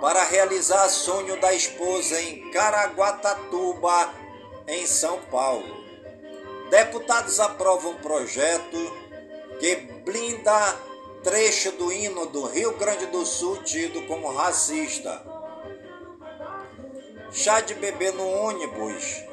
para 0.00 0.22
realizar 0.24 0.88
sonho 0.88 1.38
da 1.40 1.52
esposa 1.52 2.20
em 2.22 2.50
Caraguatatuba, 2.52 4.14
em 4.68 4.86
São 4.86 5.20
Paulo. 5.22 5.76
Deputados 6.70 7.40
aprovam 7.40 7.96
projeto 7.96 8.78
que 9.58 9.74
blinda 9.74 10.78
trecho 11.24 11.72
do 11.72 11.92
hino 11.92 12.26
do 12.26 12.46
Rio 12.46 12.76
Grande 12.76 13.06
do 13.06 13.26
Sul 13.26 13.64
tido 13.64 14.06
como 14.06 14.32
racista. 14.32 15.20
Chá 17.32 17.60
de 17.60 17.74
bebê 17.74 18.12
no 18.12 18.26
ônibus. 18.26 19.24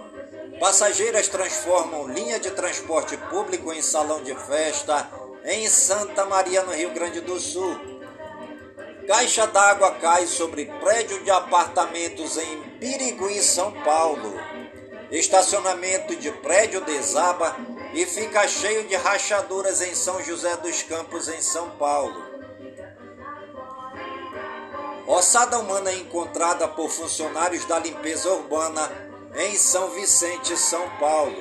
Passageiras 0.60 1.28
transformam 1.28 2.08
linha 2.08 2.39
de 2.39 2.50
transporte 2.50 3.15
público 3.15 3.71
em 3.71 3.82
salão 3.84 4.23
de 4.23 4.34
festa 4.34 5.27
em 5.47 5.69
Santa 5.69 6.25
Maria, 6.25 6.62
no 6.63 6.73
Rio 6.73 6.91
Grande 6.91 7.21
do 7.21 7.39
Sul. 7.39 7.79
Caixa 9.07 9.47
d'água 9.47 9.91
cai 9.91 10.27
sobre 10.27 10.65
prédio 10.65 11.23
de 11.23 11.31
apartamentos 11.31 12.38
em 12.38 12.62
Birigui, 12.77 13.41
São 13.41 13.71
Paulo. 13.71 14.33
Estacionamento 15.10 16.17
de 16.17 16.29
prédio 16.29 16.81
desaba 16.81 17.55
e 17.93 18.05
fica 18.05 18.45
cheio 18.45 18.86
de 18.89 18.95
rachaduras 18.97 19.81
em 19.81 19.95
São 19.95 20.21
José 20.21 20.57
dos 20.57 20.83
Campos, 20.83 21.29
em 21.29 21.41
São 21.41 21.69
Paulo. 21.77 22.27
Ossada 25.07 25.57
humana 25.60 25.93
encontrada 25.93 26.67
por 26.67 26.89
funcionários 26.89 27.63
da 27.63 27.79
limpeza 27.79 28.29
urbana 28.29 28.91
em 29.38 29.55
São 29.55 29.91
Vicente, 29.91 30.57
São 30.57 30.89
Paulo. 30.99 31.38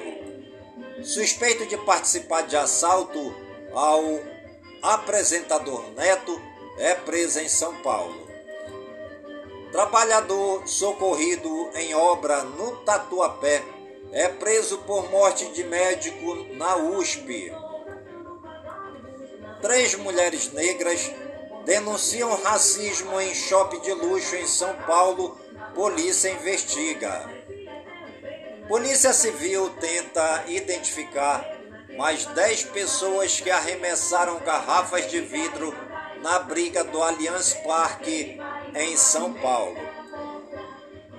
Suspeito 1.03 1.67
de 1.67 1.77
participar 1.79 2.43
de 2.43 2.57
assalto 2.57 3.46
ao 3.77 4.03
apresentador 4.81 5.85
Neto 5.95 6.41
é 6.79 6.95
preso 6.95 7.41
em 7.41 7.49
São 7.49 7.77
Paulo. 7.83 8.27
Trabalhador 9.71 10.67
socorrido 10.67 11.71
em 11.75 11.95
obra 11.95 12.43
no 12.43 12.77
Tatuapé 12.79 13.63
é 14.13 14.29
preso 14.29 14.79
por 14.79 15.11
morte 15.11 15.47
de 15.53 15.63
médico 15.65 16.35
na 16.55 16.77
USP. 16.77 17.53
Três 19.61 19.95
mulheres 19.97 20.51
negras 20.53 21.11
denunciam 21.67 22.35
racismo 22.43 23.21
em 23.21 23.35
shopping 23.35 23.81
de 23.81 23.93
luxo 23.93 24.37
em 24.37 24.47
São 24.47 24.75
Paulo. 24.87 25.37
Polícia 25.75 26.31
investiga. 26.31 27.29
Polícia 28.69 29.13
Civil 29.13 29.69
tenta 29.79 30.45
identificar 30.47 31.56
mais 31.97 32.27
10 32.27 32.65
pessoas 32.65 33.41
que 33.41 33.51
arremessaram 33.51 34.39
garrafas 34.41 35.11
de 35.11 35.21
vidro 35.21 35.75
na 36.23 36.39
briga 36.41 36.85
do 36.85 37.03
Allianz 37.03 37.55
Parque 37.55 38.41
em 38.75 38.97
São 38.97 39.33
Paulo. 39.33 39.77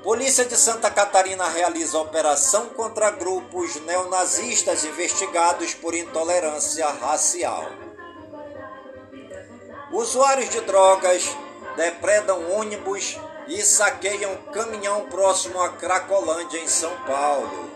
Polícia 0.03 0.45
de 0.45 0.55
Santa 0.55 0.89
Catarina 0.89 1.49
realiza 1.49 1.97
operação 1.97 2.67
contra 2.69 3.11
grupos 3.11 3.75
neonazistas 3.81 4.85
investigados 4.85 5.73
por 5.73 5.93
intolerância 5.95 6.87
racial. 6.87 7.65
Usuários 9.91 10.49
de 10.49 10.61
drogas 10.61 11.23
depredam 11.75 12.51
ônibus 12.51 13.19
e 13.47 13.61
saqueiam 13.61 14.35
caminhão 14.53 15.05
próximo 15.05 15.59
a 15.61 15.69
Cracolândia, 15.69 16.59
em 16.59 16.67
São 16.67 16.95
Paulo. 17.05 17.71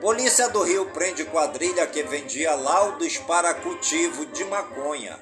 Polícia 0.00 0.48
do 0.48 0.62
Rio 0.62 0.86
prende 0.86 1.26
quadrilha 1.26 1.86
que 1.86 2.02
vendia 2.02 2.54
laudos 2.54 3.18
para 3.18 3.52
cultivo 3.52 4.24
de 4.24 4.42
maconha. 4.46 5.20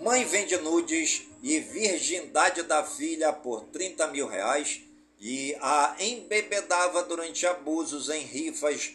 Mãe 0.00 0.24
vende 0.24 0.56
nudes 0.58 1.26
e 1.42 1.58
virgindade 1.58 2.62
da 2.62 2.84
filha 2.84 3.32
por 3.32 3.64
30 3.64 4.06
mil 4.06 4.28
reais 4.28 4.82
e 5.18 5.56
a 5.60 5.96
embebedava 5.98 7.02
durante 7.02 7.44
abusos 7.48 8.08
em 8.08 8.22
rifas 8.22 8.92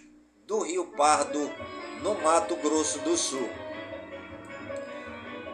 do 0.48 0.60
Rio 0.60 0.86
Pardo, 0.96 1.52
no 2.02 2.16
Mato 2.16 2.56
Grosso 2.56 3.00
do 3.00 3.18
Sul. 3.18 3.50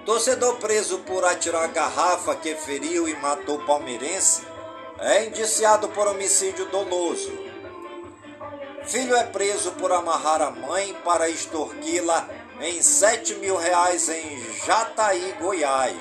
Torcedor 0.05 0.57
preso 0.57 0.99
por 0.99 1.25
atirar 1.25 1.67
garrafa 1.69 2.35
que 2.35 2.53
feriu 2.53 3.09
e 3.09 3.15
matou 3.15 3.65
palmeirense 3.65 4.43
é 4.99 5.25
indiciado 5.25 5.89
por 5.89 6.07
homicídio 6.07 6.67
doloso. 6.67 7.50
Filho 8.85 9.15
é 9.15 9.23
preso 9.23 9.71
por 9.73 9.91
amarrar 9.91 10.41
a 10.41 10.51
mãe 10.51 10.93
para 11.05 11.29
extorquí-la 11.29 12.27
em 12.59 12.81
7 12.81 13.35
mil 13.35 13.55
reais 13.55 14.09
em 14.09 14.53
Jataí, 14.65 15.35
Goiás. 15.39 15.95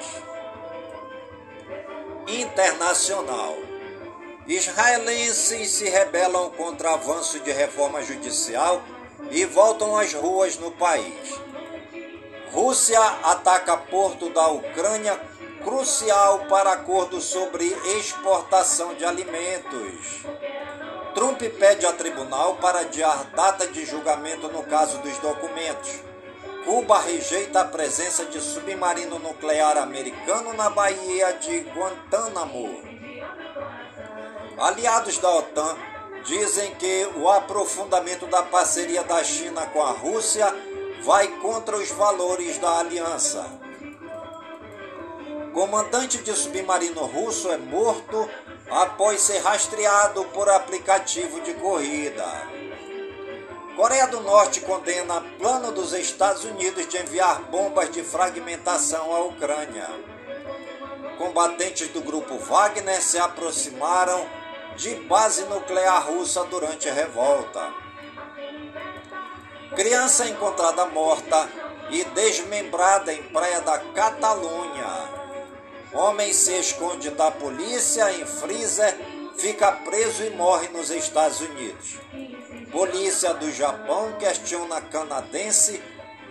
Internacional. 2.26 3.56
Israelenses 4.46 5.70
se 5.70 5.88
rebelam 5.88 6.50
contra 6.50 6.94
avanço 6.94 7.38
de 7.40 7.52
reforma 7.52 8.02
judicial 8.02 8.82
e 9.30 9.44
voltam 9.44 9.96
às 9.96 10.12
ruas 10.12 10.58
no 10.58 10.70
país. 10.72 11.40
Rússia 12.52 13.00
ataca 13.22 13.76
porto 13.76 14.30
da 14.30 14.48
Ucrânia, 14.48 15.20
crucial 15.62 16.46
para 16.48 16.72
acordo 16.72 17.20
sobre 17.20 17.64
exportação 17.98 18.94
de 18.94 19.04
alimentos. 19.04 20.24
Trump 21.14 21.40
pede 21.58 21.86
a 21.86 21.92
tribunal 21.92 22.56
para 22.56 22.80
adiar 22.80 23.24
data 23.34 23.66
de 23.66 23.84
julgamento 23.84 24.48
no 24.48 24.62
caso 24.62 24.98
dos 24.98 25.18
documentos. 25.18 26.00
Cuba 26.64 27.00
rejeita 27.00 27.62
a 27.62 27.64
presença 27.64 28.26
de 28.26 28.40
submarino 28.40 29.18
nuclear 29.18 29.78
americano 29.78 30.52
na 30.52 30.70
Baía 30.70 31.32
de 31.32 31.60
Guantánamo. 31.60 32.80
Aliados 34.58 35.18
da 35.18 35.30
OTAN 35.36 35.76
dizem 36.24 36.74
que 36.74 37.08
o 37.16 37.28
aprofundamento 37.28 38.26
da 38.26 38.42
parceria 38.42 39.02
da 39.02 39.24
China 39.24 39.66
com 39.66 39.82
a 39.82 39.90
Rússia 39.90 40.54
vai 41.02 41.28
contra 41.38 41.76
os 41.76 41.90
valores 41.90 42.58
da 42.58 42.78
aliança. 42.78 43.46
Comandante 45.52 46.18
de 46.18 46.32
submarino 46.32 47.06
russo 47.06 47.50
é 47.50 47.56
morto 47.56 48.28
após 48.70 49.20
ser 49.20 49.38
rastreado 49.38 50.24
por 50.26 50.48
aplicativo 50.48 51.40
de 51.40 51.54
corrida. 51.54 52.26
Coreia 53.74 54.06
do 54.06 54.20
Norte 54.20 54.60
condena 54.60 55.24
plano 55.38 55.72
dos 55.72 55.92
Estados 55.92 56.44
Unidos 56.44 56.86
de 56.88 56.98
enviar 56.98 57.42
bombas 57.42 57.90
de 57.90 58.02
fragmentação 58.02 59.14
à 59.14 59.20
Ucrânia. 59.20 59.88
Combatentes 61.18 61.88
do 61.88 62.00
grupo 62.00 62.36
Wagner 62.38 63.00
se 63.02 63.18
aproximaram 63.18 64.26
de 64.76 64.94
base 64.94 65.44
nuclear 65.44 66.06
russa 66.06 66.44
durante 66.44 66.88
a 66.88 66.94
revolta. 66.94 67.72
Criança 69.74 70.28
encontrada 70.28 70.86
morta 70.86 71.48
e 71.90 72.04
desmembrada 72.04 73.12
em 73.12 73.22
praia 73.24 73.60
da 73.60 73.78
Catalunha. 73.78 75.19
Homem 75.92 76.32
se 76.32 76.52
esconde 76.58 77.10
da 77.10 77.32
polícia 77.32 78.12
em 78.12 78.24
freezer, 78.24 78.96
fica 79.36 79.72
preso 79.72 80.22
e 80.22 80.30
morre 80.30 80.68
nos 80.68 80.90
Estados 80.90 81.40
Unidos. 81.40 81.98
Polícia 82.70 83.34
do 83.34 83.50
Japão 83.50 84.12
questiona 84.18 84.80
canadense 84.80 85.82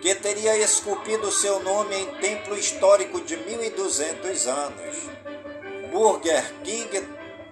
que 0.02 0.16
teria 0.16 0.58
esculpido 0.58 1.30
seu 1.30 1.62
nome 1.62 1.94
em 1.94 2.06
templo 2.22 2.58
histórico 2.58 3.20
de 3.20 3.36
1200 3.36 4.48
anos. 4.48 4.98
Burger 5.92 6.54
King 6.64 7.06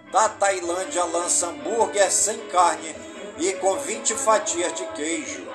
da 0.10 0.30
Tailândia 0.30 1.04
lança 1.04 1.48
hambúrguer 1.48 2.10
sem 2.10 2.39
carne 2.48 2.96
e 3.38 3.52
com 3.54 3.78
20 3.80 4.13
fatias 4.13 4.74
de 4.74 4.86
queijo. 4.93 5.46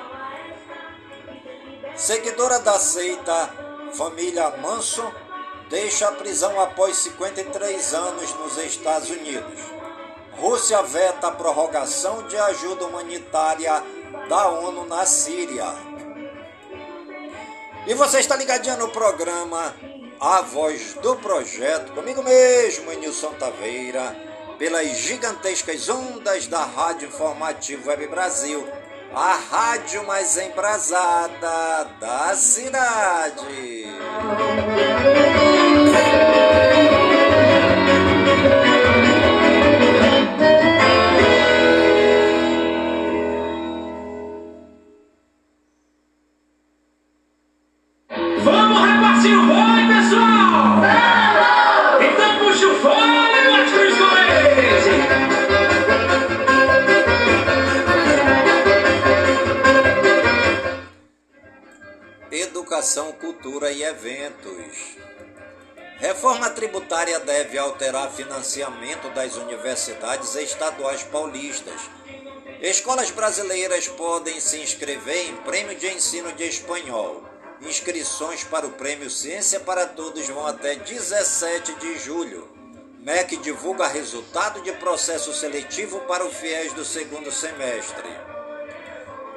Seguidora 1.97 2.59
da 2.59 2.79
seita 2.79 3.55
Família 3.95 4.51
Manson 4.59 5.22
deixa 5.73 6.07
a 6.07 6.13
prisão 6.13 6.61
após 6.61 6.99
53 6.99 7.95
anos 7.95 8.35
nos 8.35 8.59
Estados 8.59 9.09
Unidos. 9.09 9.59
Rússia 10.33 10.83
veta 10.83 11.29
a 11.29 11.33
prorrogação 11.33 12.29
de 12.29 12.37
ajuda 12.37 12.85
humanitária 12.85 13.83
da 14.29 14.49
ONU 14.49 14.85
na 14.85 15.07
Síria. 15.07 15.65
E 17.87 17.95
você 17.95 18.21
está 18.21 18.37
ligadinho 18.37 18.77
no 18.77 18.91
programa 18.91 19.75
A 20.21 20.43
Voz 20.43 20.93
do 21.01 21.17
Projeto, 21.17 21.93
comigo 21.93 22.23
mesmo, 22.23 22.93
Nilson 22.93 23.33
Taveira, 23.33 24.15
pelas 24.59 24.89
gigantescas 24.99 25.89
ondas 25.89 26.47
da 26.47 26.65
Rádio 26.65 27.09
Informativo 27.09 27.89
Web 27.89 28.09
Brasil, 28.09 28.69
a 29.15 29.37
rádio 29.51 30.07
mais 30.07 30.37
embrasada 30.37 31.85
da 31.99 32.37
cidade. 32.37 33.87
E 63.73 63.83
Eventos. 63.83 64.97
Reforma 65.99 66.51
tributária 66.51 67.19
deve 67.21 67.57
alterar 67.57 68.11
financiamento 68.11 69.09
das 69.15 69.37
universidades 69.37 70.35
estaduais 70.35 71.03
paulistas. 71.05 71.81
Escolas 72.61 73.11
brasileiras 73.11 73.89
podem 73.89 74.39
se 74.41 74.59
inscrever 74.59 75.29
em 75.29 75.37
prêmio 75.39 75.77
de 75.77 75.89
ensino 75.89 76.33
de 76.33 76.45
espanhol. 76.45 77.23
Inscrições 77.61 78.45
para 78.45 78.67
o 78.67 78.73
prêmio 78.73 79.09
Ciência 79.09 79.61
para 79.61 79.87
Todos 79.87 80.29
vão 80.29 80.47
até 80.47 80.75
17 80.75 81.75
de 81.75 81.99
julho. 81.99 82.49
MEC 82.99 83.37
divulga 83.39 83.87
resultado 83.87 84.61
de 84.63 84.73
processo 84.73 85.33
seletivo 85.33 86.01
para 86.01 86.25
o 86.25 86.31
FIES 86.31 86.73
do 86.73 86.85
segundo 86.85 87.33
semestre. 87.33 88.09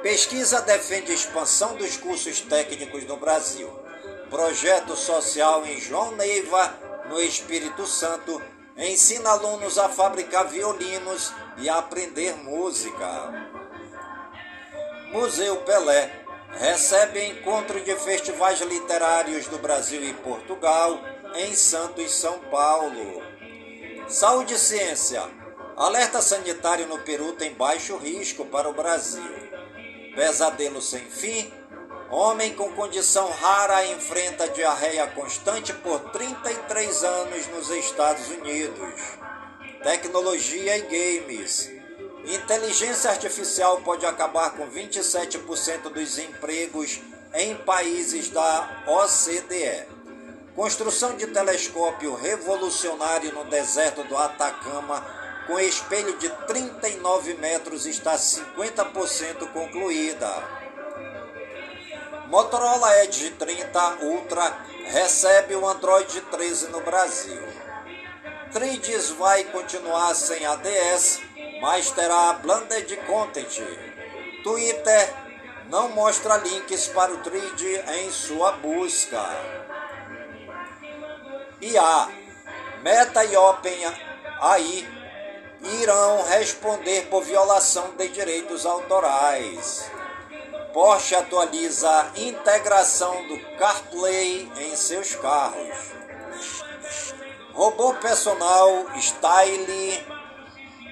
Pesquisa 0.02 0.60
defende 0.60 1.12
expansão 1.12 1.74
dos 1.74 1.96
cursos 1.96 2.40
técnicos 2.40 3.04
no 3.04 3.16
Brasil. 3.16 3.85
Projeto 4.30 4.96
social 4.96 5.64
em 5.64 5.80
João 5.80 6.12
Neiva, 6.12 6.74
no 7.08 7.20
Espírito 7.20 7.86
Santo, 7.86 8.42
ensina 8.76 9.30
alunos 9.30 9.78
a 9.78 9.88
fabricar 9.88 10.48
violinos 10.48 11.32
e 11.58 11.68
a 11.68 11.78
aprender 11.78 12.34
música. 12.36 13.48
Museu 15.12 15.56
Pelé 15.58 16.10
recebe 16.58 17.24
encontro 17.24 17.80
de 17.80 17.94
festivais 17.96 18.60
literários 18.60 19.46
do 19.46 19.58
Brasil 19.58 20.02
e 20.02 20.12
Portugal 20.14 20.98
em 21.36 21.54
Santos, 21.54 22.12
São 22.14 22.38
Paulo. 22.50 23.22
Saúde 24.08 24.54
e 24.54 24.58
ciência. 24.58 25.22
Alerta 25.76 26.20
sanitário 26.20 26.86
no 26.86 26.98
Peru 27.00 27.32
tem 27.32 27.52
baixo 27.54 27.96
risco 27.96 28.44
para 28.46 28.68
o 28.68 28.72
Brasil. 28.72 29.50
Pesadelo 30.14 30.80
sem 30.80 31.04
fim. 31.10 31.52
Homem 32.10 32.54
com 32.54 32.70
condição 32.72 33.28
rara 33.30 33.84
enfrenta 33.86 34.48
diarreia 34.48 35.08
constante 35.08 35.72
por 35.72 35.98
33 36.10 37.02
anos 37.02 37.48
nos 37.48 37.68
Estados 37.70 38.28
Unidos. 38.28 39.00
Tecnologia 39.82 40.78
e 40.78 40.82
games. 40.82 41.68
Inteligência 42.24 43.10
artificial 43.10 43.80
pode 43.80 44.06
acabar 44.06 44.50
com 44.52 44.70
27% 44.70 45.92
dos 45.92 46.16
empregos 46.18 47.00
em 47.34 47.56
países 47.56 48.30
da 48.30 48.84
OCDE. 48.86 49.86
Construção 50.54 51.16
de 51.16 51.26
telescópio 51.26 52.14
revolucionário 52.14 53.32
no 53.32 53.44
deserto 53.44 54.04
do 54.04 54.16
Atacama, 54.16 55.04
com 55.48 55.58
espelho 55.58 56.16
de 56.18 56.28
39 56.46 57.34
metros, 57.34 57.84
está 57.84 58.14
50% 58.14 59.52
concluída. 59.52 60.55
Motorola 62.28 63.04
Edge 63.04 63.30
30 63.30 63.98
Ultra 64.02 64.58
recebe 64.86 65.54
o 65.54 65.68
Android 65.68 66.20
13 66.22 66.68
no 66.68 66.80
Brasil. 66.80 67.40
3 68.52 69.10
vai 69.10 69.44
continuar 69.44 70.12
sem 70.14 70.44
ADS, 70.44 71.20
mas 71.60 71.90
terá 71.92 72.32
Blended 72.34 72.96
Content. 73.06 73.62
Twitter 74.42 75.14
não 75.68 75.90
mostra 75.90 76.36
links 76.38 76.88
para 76.88 77.12
o 77.12 77.18
3 77.18 77.44
em 78.00 78.10
sua 78.10 78.52
busca. 78.52 79.22
IA, 81.60 82.08
Meta 82.82 83.24
e 83.24 83.36
OpenAI 83.36 84.88
irão 85.62 86.24
responder 86.24 87.06
por 87.06 87.22
violação 87.22 87.92
de 87.96 88.08
direitos 88.08 88.66
autorais. 88.66 89.90
Porsche 90.76 91.14
atualiza 91.14 91.88
a 91.88 92.20
integração 92.20 93.26
do 93.28 93.40
CarPlay 93.56 94.46
em 94.58 94.76
seus 94.76 95.14
carros. 95.14 95.94
Robô 97.54 97.94
personal 97.94 98.84
Style 99.00 100.06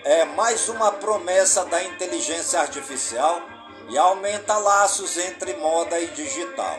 é 0.02 0.24
mais 0.24 0.70
uma 0.70 0.90
promessa 0.90 1.66
da 1.66 1.84
inteligência 1.84 2.60
artificial 2.60 3.42
e 3.90 3.98
aumenta 3.98 4.56
laços 4.56 5.18
entre 5.18 5.52
moda 5.58 6.00
e 6.00 6.06
digital. 6.06 6.78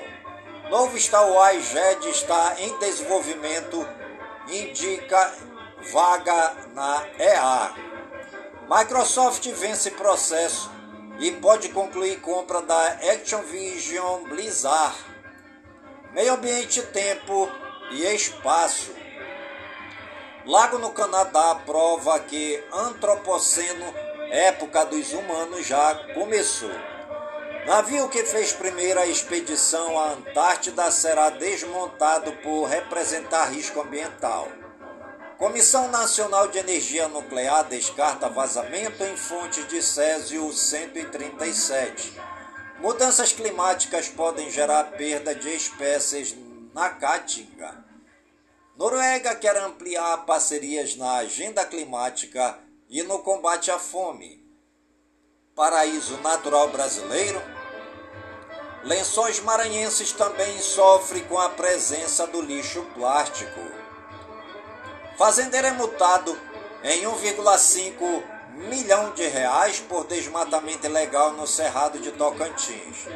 Novo 0.71 0.99
Star 0.99 1.29
Wars 1.29 1.63
Jedi 1.63 2.09
está 2.09 2.55
em 2.57 2.75
desenvolvimento, 2.79 3.87
indica 4.47 5.31
vaga 5.93 6.55
na 6.73 7.05
EA. 7.19 7.71
Microsoft 8.67 9.47
vence 9.51 9.91
processo 9.91 10.73
e 11.19 11.31
pode 11.31 11.69
concluir 11.69 12.19
compra 12.19 12.61
da 12.61 12.87
Activision 12.87 14.23
Blizzard. 14.23 14.95
Meio 16.11 16.33
ambiente, 16.33 16.81
tempo 16.81 17.49
e 17.91 18.03
espaço. 18.05 18.93
Lago 20.45 20.77
no 20.77 20.91
Canadá 20.91 21.55
prova 21.65 22.19
que 22.19 22.63
antropoceno, 22.71 23.93
época 24.29 24.85
dos 24.85 25.11
humanos, 25.13 25.65
já 25.65 25.95
começou. 26.13 26.71
Navio 27.65 28.07
que 28.09 28.23
fez 28.23 28.53
primeira 28.53 29.07
expedição 29.07 29.97
à 29.97 30.11
Antártida 30.11 30.91
será 30.91 31.31
desmontado 31.31 32.31
por 32.43 32.65
representar 32.65 33.45
risco 33.45 33.81
ambiental. 33.81 34.47
Comissão 35.37 35.89
Nacional 35.89 36.47
de 36.47 36.59
Energia 36.59 37.09
Nuclear 37.09 37.65
descarta 37.65 38.29
vazamento 38.29 39.03
em 39.03 39.17
fonte 39.17 39.63
de 39.65 39.81
Césio 39.81 40.49
137. 40.53 42.17
Mudanças 42.79 43.33
climáticas 43.33 44.07
podem 44.07 44.49
gerar 44.49 44.91
perda 44.91 45.35
de 45.35 45.49
espécies 45.49 46.33
na 46.73 46.89
Caatinga. 46.89 47.83
Noruega 48.77 49.35
quer 49.35 49.57
ampliar 49.57 50.25
parcerias 50.25 50.95
na 50.95 51.17
agenda 51.17 51.65
climática 51.65 52.57
e 52.89 53.03
no 53.03 53.19
combate 53.19 53.69
à 53.69 53.77
fome. 53.77 54.41
Paraíso 55.53 56.15
natural 56.21 56.69
brasileiro. 56.69 57.41
Lençóis 58.85 59.41
maranhenses 59.41 60.13
também 60.13 60.61
sofrem 60.61 61.25
com 61.25 61.37
a 61.37 61.49
presença 61.49 62.25
do 62.25 62.41
lixo 62.41 62.83
plástico. 62.93 63.74
Fazendeiro 65.17 65.67
é 65.67 65.71
multado 65.71 66.37
em 66.83 67.03
1,5 67.03 68.23
milhão 68.55 69.11
de 69.11 69.25
reais 69.25 69.79
por 69.79 70.05
desmatamento 70.05 70.85
ilegal 70.85 71.31
no 71.31 71.47
Cerrado 71.47 71.99
de 71.99 72.11
Tocantins. 72.11 73.07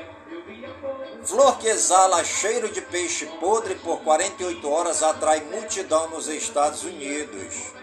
Flor 1.26 1.58
que 1.58 1.68
exala 1.68 2.24
cheiro 2.24 2.70
de 2.70 2.82
peixe 2.82 3.26
podre 3.42 3.76
por 3.76 4.00
48 4.02 4.70
horas 4.70 5.04
atrai 5.04 5.42
multidão 5.42 6.10
nos 6.10 6.30
Estados 6.30 6.84
Unidos. 6.84 7.74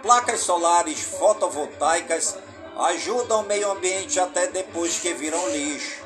Placas 0.00 0.40
solares 0.40 1.00
fotovoltaicas 1.00 2.36
ajudam 2.76 3.40
o 3.40 3.46
meio 3.46 3.70
ambiente 3.72 4.20
até 4.20 4.46
depois 4.46 4.98
que 4.98 5.12
viram 5.12 5.48
lixo. 5.50 6.04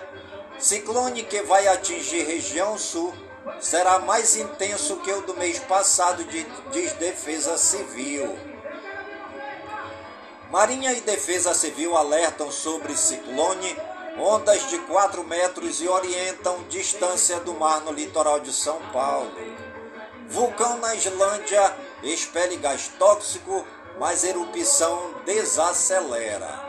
Ciclone 0.59 1.23
que 1.25 1.43
vai 1.43 1.69
atingir 1.69 2.25
região 2.25 2.79
sul 2.79 3.13
será 3.61 3.99
mais 3.99 4.37
intenso 4.37 4.97
que 4.99 5.13
o 5.13 5.23
do 5.23 5.35
mês 5.35 5.59
passado, 5.59 6.25
diz 6.25 6.93
Defesa 6.95 7.57
Civil. 7.57 8.39
Marinha 10.51 10.93
e 10.93 11.01
Defesa 11.01 11.53
Civil 11.53 11.97
alertam 11.97 12.51
sobre 12.51 12.97
ciclone, 12.97 13.77
ondas 14.19 14.69
de 14.69 14.79
4 14.79 15.23
metros 15.25 15.81
e 15.81 15.89
orientam 15.89 16.65
distância 16.69 17.39
do 17.41 17.53
mar 17.55 17.83
no 17.83 17.93
litoral 17.93 18.41
de 18.41 18.53
São 18.53 18.81
Paulo. 18.93 19.31
Vulcão 20.29 20.79
na 20.79 20.95
Islândia 20.95 21.77
expele 22.03 22.57
gás 22.57 22.91
tóxico, 22.99 23.67
mas 23.99 24.25
erupção 24.25 25.15
desacelera. 25.25 26.67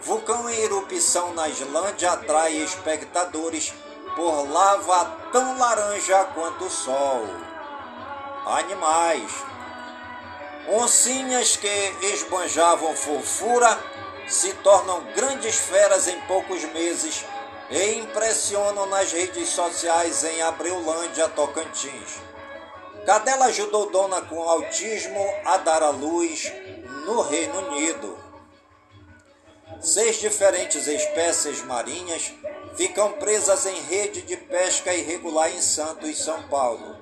Vulcão 0.00 0.48
em 0.50 0.58
erupção 0.60 1.32
na 1.34 1.48
Islândia 1.48 2.12
atrai 2.12 2.56
espectadores 2.56 3.72
por 4.16 4.50
lava 4.50 5.16
tão 5.32 5.58
laranja 5.58 6.24
quanto 6.34 6.64
o 6.64 6.70
sol. 6.70 7.26
Animais. 8.46 9.32
Oncinhas 10.68 11.56
que 11.56 11.94
esbanjavam 12.02 12.94
fofura 12.94 13.78
se 14.28 14.52
tornam 14.54 15.02
grandes 15.14 15.56
feras 15.56 16.06
em 16.06 16.20
poucos 16.22 16.62
meses 16.64 17.24
e 17.70 17.98
impressionam 17.98 18.86
nas 18.86 19.12
redes 19.12 19.48
sociais 19.48 20.24
em 20.24 20.42
Abreulândia, 20.42 21.28
Tocantins. 21.28 22.20
Cadela 23.04 23.46
ajudou 23.46 23.90
dona 23.90 24.22
com 24.22 24.48
autismo 24.48 25.26
a 25.44 25.56
dar 25.56 25.82
à 25.82 25.90
luz 25.90 26.52
no 27.06 27.20
Reino 27.22 27.68
Unido. 27.68 28.16
Seis 29.80 30.20
diferentes 30.20 30.86
espécies 30.86 31.62
marinhas 31.64 32.32
ficam 32.76 33.12
presas 33.12 33.66
em 33.66 33.80
rede 33.82 34.22
de 34.22 34.36
pesca 34.36 34.94
irregular 34.94 35.50
em 35.50 35.60
Santos, 35.60 36.22
São 36.22 36.42
Paulo. 36.44 36.96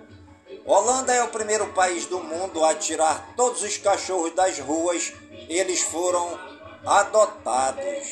Holanda 0.65 1.13
é 1.13 1.23
o 1.23 1.29
primeiro 1.29 1.67
país 1.73 2.07
do 2.07 2.21
mundo 2.21 2.65
a 2.65 2.75
tirar 2.75 3.35
todos 3.37 3.63
os 3.63 3.77
cachorros 3.77 4.35
das 4.35 4.59
ruas, 4.59 5.13
eles 5.49 5.81
foram 5.83 6.39
adotados. 6.85 8.07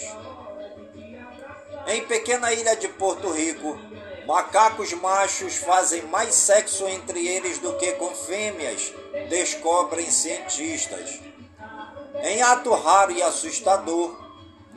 Em 1.87 2.05
pequena 2.05 2.53
ilha 2.53 2.77
de 2.77 2.89
Porto 2.89 3.31
Rico, 3.31 3.79
Macacos 4.27 4.93
machos 4.93 5.57
fazem 5.57 6.03
mais 6.03 6.35
sexo 6.35 6.87
entre 6.87 7.27
eles 7.27 7.59
do 7.61 7.79
que 7.79 7.93
com 7.93 8.15
fêmeas, 8.15 8.93
descobrem 9.31 10.11
cientistas. 10.11 11.19
Em 12.23 12.43
ato 12.43 12.71
raro 12.75 13.13
e 13.13 13.23
assustador, 13.23 14.28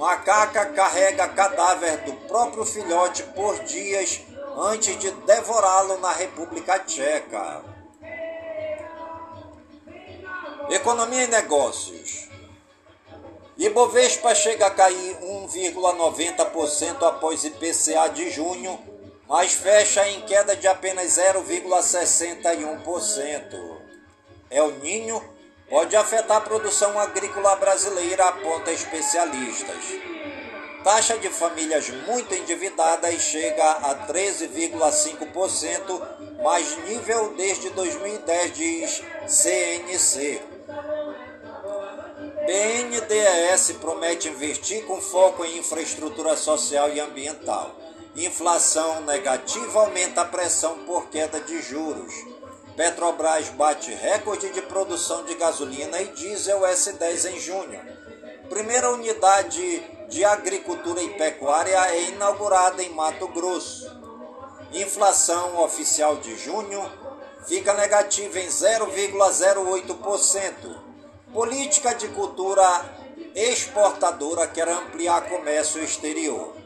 macaca 0.02 0.66
carrega 0.66 1.28
cadáver 1.28 1.97
do 1.97 2.14
próprio 2.28 2.66
filhote 2.66 3.22
por 3.36 3.60
dias 3.66 4.22
antes 4.58 4.97
de 4.97 5.12
devorá-lo 5.12 5.99
na 5.99 6.12
República 6.12 6.80
Tcheca. 6.80 7.64
Economia 10.72 11.26
e 11.26 11.28
negócios. 11.28 12.28
Ibovespa 13.56 14.34
chega 14.34 14.66
a 14.66 14.72
cair 14.72 15.20
1,90% 15.20 17.08
após 17.08 17.43
IPCA 17.43 18.10
de 18.10 18.32
junho, 18.32 18.84
mas 19.28 19.54
fecha 19.54 20.10
em 20.10 20.22
queda 20.22 20.56
de 20.56 20.68
apenas 20.68 21.10
0,61%. 21.10 23.78
El 24.49 24.72
Ninho 24.80 25.22
pode 25.72 25.96
afetar 25.96 26.38
a 26.38 26.42
produção 26.42 27.00
agrícola 27.00 27.56
brasileira, 27.56 28.28
aponta 28.28 28.74
especialistas. 28.74 29.86
Taxa 30.84 31.18
de 31.18 31.30
famílias 31.30 31.90
muito 32.06 32.36
endividadas 32.36 33.22
chega 33.22 33.64
a 33.64 33.96
13,5%, 34.08 36.02
mais 36.44 36.78
nível 36.86 37.34
desde 37.38 37.70
2010, 37.70 38.54
diz 38.54 39.02
CNC. 39.28 40.42
BNDES 42.46 43.72
promete 43.80 44.28
investir 44.28 44.84
com 44.86 45.00
foco 45.00 45.46
em 45.46 45.60
infraestrutura 45.60 46.36
social 46.36 46.90
e 46.90 47.00
ambiental. 47.00 47.74
Inflação 48.16 49.00
negativa 49.02 49.80
aumenta 49.80 50.22
a 50.22 50.26
pressão 50.26 50.80
por 50.80 51.08
queda 51.08 51.40
de 51.40 51.62
juros. 51.62 52.41
Petrobras 52.82 53.50
bate 53.50 53.94
recorde 53.94 54.50
de 54.50 54.64
produção 54.64 55.24
de 55.26 55.36
gasolina 55.36 56.02
e 56.02 56.08
diesel 56.08 56.62
S10 56.62 57.32
em 57.32 57.40
junho. 57.40 57.80
Primeira 58.50 58.90
unidade 58.90 59.84
de 60.10 60.26
agricultura 60.26 61.00
e 61.00 61.10
pecuária 61.10 61.78
é 61.92 62.10
inaugurada 62.10 62.82
em 62.82 62.90
Mato 62.90 63.28
Grosso. 63.28 63.86
Inflação 64.74 65.62
oficial 65.62 66.18
de 66.18 66.36
junho 66.36 66.84
fica 67.46 67.72
negativa 67.76 68.40
em 68.40 68.48
0,08%. 68.48 70.52
Política 71.32 71.94
de 71.94 72.08
cultura 72.08 72.66
exportadora 73.36 74.48
quer 74.48 74.68
ampliar 74.68 75.30
comércio 75.30 75.84
exterior. 75.84 76.61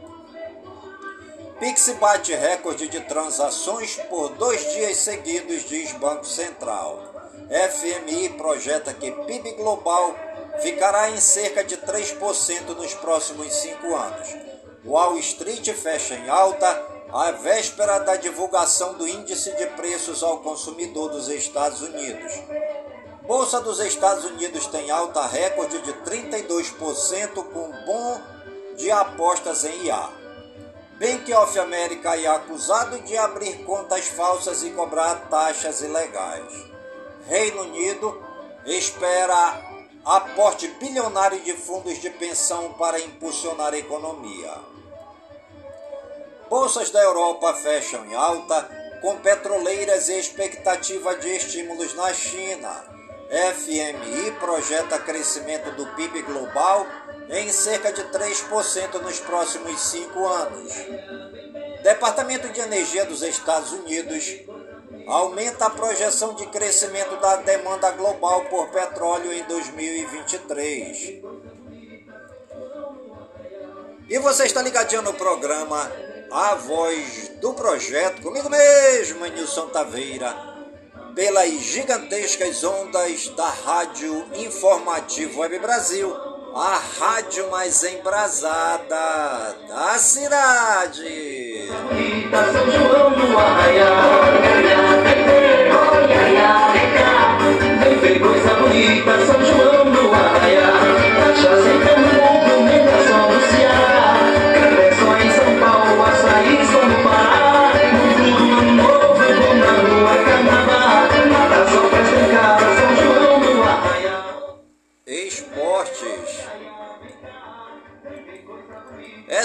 Pix 1.60 1.90
bate 2.02 2.36
recorde 2.36 2.90
de 2.90 3.00
transações 3.02 3.96
por 4.10 4.30
dois 4.30 4.74
dias 4.74 4.98
seguidos, 4.98 5.64
diz 5.64 5.94
Banco 5.94 6.26
Central. 6.26 7.02
FMI 7.50 8.30
projeta 8.30 8.94
que 8.94 9.10
PIB 9.10 9.54
global 9.54 10.14
ficará 10.60 11.12
em 11.12 11.18
cerca 11.18 11.64
de 11.64 11.78
3% 11.78 12.76
nos 12.76 12.94
próximos 12.96 13.54
cinco 13.54 13.96
anos. 13.96 14.36
Wall 14.84 15.18
Street 15.20 15.66
fecha 15.72 16.16
em 16.16 16.28
alta 16.30 16.68
à 17.14 17.32
véspera 17.32 18.00
da 18.00 18.18
divulgação 18.18 18.96
do 18.96 19.08
índice 19.08 19.56
de 19.56 19.66
preços 19.68 20.24
ao 20.24 20.40
consumidor 20.40 21.10
dos 21.10 21.30
Estados 21.30 21.82
Unidos. 21.82 22.34
Bolsa 23.22 23.62
dos 23.62 23.80
Estados 23.80 24.26
Unidos 24.26 24.68
tem 24.68 24.92
alta 24.92 25.26
recorde 25.26 25.80
de 25.80 25.94
32% 25.94 27.34
com 27.34 27.72
bom 27.86 28.22
de 28.76 28.92
apostas 28.92 29.64
em 29.64 29.86
IA. 29.86 30.25
Bank 30.98 31.34
of 31.34 31.60
America 31.60 32.16
é 32.16 32.26
acusado 32.26 33.00
de 33.00 33.18
abrir 33.18 33.66
contas 33.66 34.08
falsas 34.08 34.64
e 34.64 34.70
cobrar 34.70 35.28
taxas 35.30 35.82
ilegais. 35.82 36.54
Reino 37.28 37.64
Unido 37.64 38.24
espera 38.66 39.62
aporte 40.06 40.70
bilionário 40.80 41.42
de 41.42 41.52
fundos 41.52 42.00
de 42.00 42.10
pensão 42.12 42.74
para 42.74 42.98
impulsionar 43.02 43.74
a 43.74 43.78
economia. 43.78 44.54
Bolsas 46.50 46.90
da 46.92 47.02
Europa 47.02 47.54
fecham 47.56 48.06
em 48.06 48.16
alta, 48.16 48.70
com 49.02 49.18
petroleiras 49.18 50.08
e 50.08 50.18
expectativa 50.18 51.14
de 51.18 51.28
estímulos 51.28 51.94
na 51.94 52.14
China. 52.14 52.86
FMI 53.54 54.32
projeta 54.40 54.98
crescimento 55.00 55.72
do 55.72 55.88
PIB 55.96 56.22
global 56.22 56.88
em 57.30 57.52
cerca 57.52 57.92
de 57.92 58.04
3% 58.04 59.02
nos 59.02 59.20
próximos 59.20 59.80
cinco 59.80 60.28
anos. 60.28 60.74
Departamento 61.84 62.50
de 62.50 62.60
Energia 62.62 63.06
dos 63.06 63.22
Estados 63.22 63.72
Unidos 63.72 64.40
aumenta 65.08 65.66
a 65.66 65.70
projeção 65.70 66.34
de 66.34 66.46
crescimento 66.48 67.16
da 67.18 67.38
demanda 67.38 67.92
global 67.92 68.46
por 68.46 68.70
petróleo 68.70 69.32
em 69.32 69.44
2023. 69.44 71.24
E 74.08 74.20
você 74.20 74.46
está 74.46 74.62
ligadinho 74.62 75.02
no 75.02 75.14
programa 75.14 75.92
A 76.32 76.56
Voz 76.56 77.30
do 77.42 77.54
Projeto, 77.54 78.22
comigo 78.22 78.50
mesmo, 78.50 79.26
Nilson 79.26 79.68
Taveira 79.68 80.56
pelas 81.16 81.50
gigantescas 81.50 82.62
ondas 82.66 83.30
da 83.30 83.48
Rádio 83.48 84.28
Informativo 84.36 85.40
Web 85.40 85.60
Brasil, 85.60 86.14
a 86.56 86.82
rádio 87.00 87.52
mais 87.52 87.84
embrasada 87.84 89.58
da 89.68 89.98
cidade. 89.98 91.68
São 92.32 92.72
João 92.72 93.12
do 93.12 93.38
Arraial, 93.38 94.85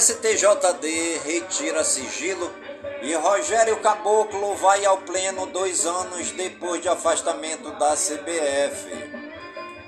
STJD 0.01 1.21
retira 1.27 1.85
sigilo 1.85 2.51
e 3.03 3.13
Rogério 3.15 3.77
Caboclo 3.81 4.55
vai 4.55 4.83
ao 4.87 4.97
pleno 4.99 5.45
dois 5.47 5.85
anos 5.85 6.31
depois 6.31 6.81
de 6.81 6.89
afastamento 6.89 7.71
da 7.73 7.95
CBF. 7.95 8.89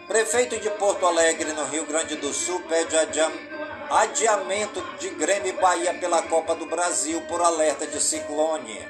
Prefeito 0.07 0.59
de 0.59 0.69
Porto 0.73 1.07
Alegre, 1.07 1.53
no 1.55 1.65
Rio 1.65 1.87
Grande 1.87 2.17
do 2.17 2.31
Sul, 2.35 2.61
pede 2.69 2.95
adiam- 2.95 3.33
adiamento 3.89 4.83
de 4.99 5.09
Grêmio 5.11 5.49
e 5.49 5.53
Bahia 5.59 5.95
pela 5.95 6.21
Copa 6.21 6.55
do 6.55 6.67
Brasil 6.67 7.23
por 7.23 7.41
alerta 7.41 7.87
de 7.87 7.99
ciclone. 7.99 8.87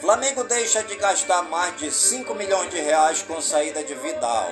Flamengo 0.00 0.42
deixa 0.42 0.82
de 0.82 0.96
gastar 0.96 1.42
mais 1.44 1.76
de 1.76 1.92
5 1.92 2.34
milhões 2.34 2.68
de 2.70 2.80
reais 2.80 3.22
com 3.22 3.40
saída 3.40 3.84
de 3.84 3.94
Vidal. 3.94 4.50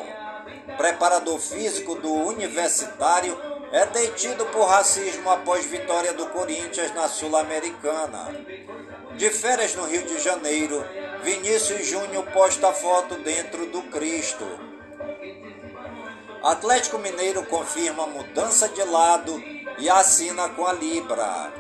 Preparador 0.77 1.41
físico 1.41 1.97
do 1.97 2.13
Universitário 2.13 3.50
é 3.73 3.87
detido 3.87 4.45
por 4.47 4.65
racismo 4.65 5.31
após 5.31 5.65
vitória 5.65 6.13
do 6.13 6.27
Corinthians 6.27 6.93
na 6.95 7.09
Sul-Americana. 7.09 8.35
De 9.17 9.31
férias 9.31 9.75
no 9.75 9.85
Rio 9.85 10.03
de 10.03 10.19
Janeiro, 10.19 10.85
Vinícius 11.23 11.87
Júnior 11.87 12.25
posta 12.33 12.73
foto 12.73 13.15
dentro 13.17 13.67
do 13.67 13.83
Cristo. 13.83 14.47
Atlético 16.43 16.99
Mineiro 16.99 17.45
confirma 17.47 18.07
mudança 18.07 18.69
de 18.69 18.83
lado 18.83 19.41
e 19.79 19.89
assina 19.89 20.49
com 20.49 20.67
a 20.67 20.73
Libra. 20.73 21.53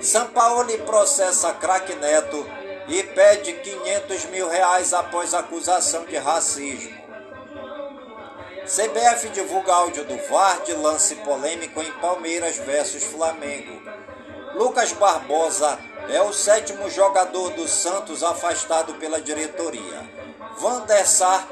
São 0.00 0.28
Paulo 0.28 0.66
processa 0.78 1.52
craque 1.52 1.94
Neto 1.96 2.46
e 2.88 3.02
pede 3.02 3.52
500 3.52 4.24
mil 4.26 4.48
reais 4.48 4.92
após 4.92 5.34
acusação 5.34 6.04
de 6.04 6.16
racismo. 6.16 7.03
CBF 8.66 9.28
divulga 9.28 9.74
áudio 9.74 10.06
do 10.06 10.16
VAR 10.26 10.62
de 10.62 10.72
lance 10.72 11.16
polêmico 11.16 11.82
em 11.82 11.92
Palmeiras 12.00 12.56
versus 12.56 13.04
Flamengo. 13.04 13.82
Lucas 14.54 14.90
Barbosa 14.92 15.78
é 16.08 16.22
o 16.22 16.32
sétimo 16.32 16.88
jogador 16.88 17.50
do 17.50 17.68
Santos 17.68 18.22
afastado 18.22 18.94
pela 18.94 19.20
diretoria. 19.20 20.08
Van 20.56 20.80
der 20.86 21.06
Sar 21.06 21.46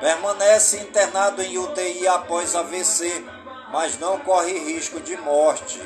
permanece 0.00 0.78
internado 0.78 1.40
em 1.40 1.56
UTI 1.56 2.08
após 2.08 2.56
AVC, 2.56 3.24
mas 3.70 3.96
não 4.00 4.18
corre 4.18 4.58
risco 4.58 4.98
de 4.98 5.16
morte. 5.18 5.80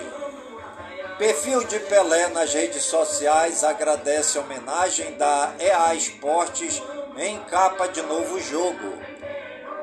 Perfil 1.18 1.62
de 1.64 1.78
Pelé 1.80 2.28
nas 2.28 2.54
redes 2.54 2.84
sociais 2.84 3.62
agradece 3.62 4.38
homenagem 4.38 5.12
da 5.18 5.52
EA 5.58 5.94
Esportes 5.94 6.82
em 7.18 7.38
capa 7.40 7.86
de 7.86 8.00
novo 8.00 8.40
jogo. 8.40 9.09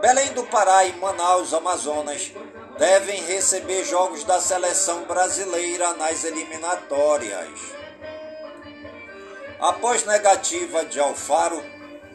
Belém 0.02 0.32
do 0.34 0.44
Pará 0.44 0.86
e 0.86 0.94
Manaus, 0.94 1.54
Amazonas, 1.54 2.32
devem 2.78 3.24
receber 3.24 3.84
jogos 3.84 4.24
da 4.24 4.40
seleção 4.40 5.04
brasileira 5.06 5.94
nas 5.94 6.24
eliminatórias. 6.24 7.60
Após 9.60 10.06
negativa 10.06 10.86
de 10.86 11.00
Alfaro, 11.00 11.64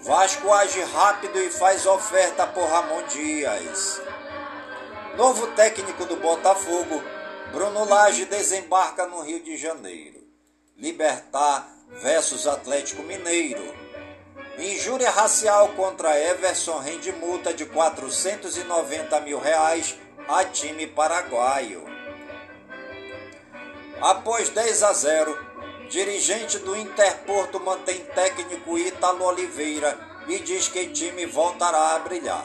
Vasco 0.03 0.53
age 0.53 0.83
rápido 0.83 1.39
e 1.39 1.51
faz 1.51 1.87
oferta 1.87 2.47
por 2.47 2.68
Ramon 2.68 3.05
Dias. 3.05 4.01
Novo 5.16 5.47
técnico 5.49 6.05
do 6.05 6.16
Botafogo, 6.16 7.03
Bruno 7.53 7.85
Lage 7.85 8.24
desembarca 8.24 9.07
no 9.07 9.20
Rio 9.20 9.41
de 9.41 9.57
Janeiro. 9.57 10.20
Libertar 10.76 11.68
versus 12.01 12.47
Atlético 12.47 13.03
Mineiro. 13.03 13.82
Injúria 14.59 15.11
racial 15.11 15.69
contra 15.71 16.19
Everson 16.19 16.79
rende 16.79 17.11
multa 17.13 17.55
de 17.55 17.65
490 17.65 19.21
mil 19.21 19.39
reais 19.39 19.97
a 20.29 20.45
time 20.45 20.87
paraguaio. 20.87 21.83
Após 24.01 24.51
10 24.51 24.83
a 24.83 24.93
0, 24.93 25.47
dirigente 25.89 26.59
do 26.59 26.77
Interporto 26.77 27.59
mantém 27.61 28.05
técnico 28.15 28.79
Ítalo 28.79 29.25
Oliveira 29.25 29.99
e 30.29 30.39
diz 30.39 30.69
que 30.69 30.87
time 30.89 31.25
voltará 31.25 31.95
a 31.95 31.99
brilhar. 32.01 32.45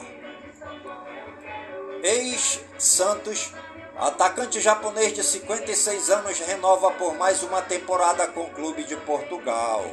Ex-Santos, 2.02 3.54
atacante 3.98 4.62
japonês 4.62 5.14
de 5.14 5.24
56 5.24 6.10
anos, 6.10 6.40
renova 6.40 6.92
por 6.92 7.16
mais 7.16 7.44
uma 7.44 7.62
temporada 7.62 8.28
com 8.28 8.44
o 8.44 8.50
clube 8.52 8.84
de 8.86 8.96
Portugal. 8.98 9.84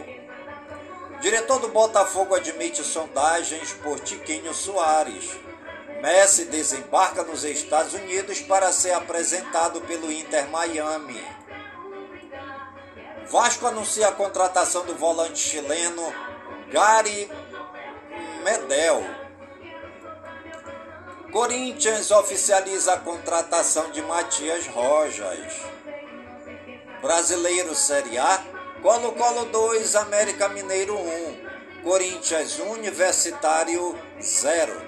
Diretor 1.25 1.59
do 1.59 1.69
Botafogo 1.69 2.35
admite 2.35 2.85
sondagens 2.85 3.73
por 3.73 3.99
Tiquinho 3.99 4.53
Soares. 4.53 5.31
Messi 6.03 6.45
desembarca 6.45 7.23
nos 7.23 7.45
Estados 7.45 7.95
Unidos 7.95 8.43
para 8.43 8.71
ser 8.71 8.93
apresentado 8.93 9.81
pelo 9.81 10.13
Inter 10.13 10.47
Miami. 10.51 11.27
Vasco 13.31 13.67
anuncia 13.67 14.09
a 14.09 14.13
contratação 14.13 14.85
do 14.85 14.95
volante 14.97 15.39
chileno 15.39 16.13
Gary 16.71 17.31
Medel. 18.43 19.03
Corinthians 21.33 22.11
oficializa 22.11 22.93
a 22.93 23.01
contratação 23.01 23.91
de 23.93 24.03
Matias 24.03 24.67
Rojas. 24.67 25.55
Brasileiro 27.01 27.75
Série 27.75 28.19
A, 28.19 28.54
Colo-Colo 28.85 29.47
2, 29.47 29.97
América 29.97 30.47
Mineiro 30.51 30.95
1, 30.95 31.83
Corinthians 31.83 32.59
Universitário 32.59 33.99
0. 34.21 34.83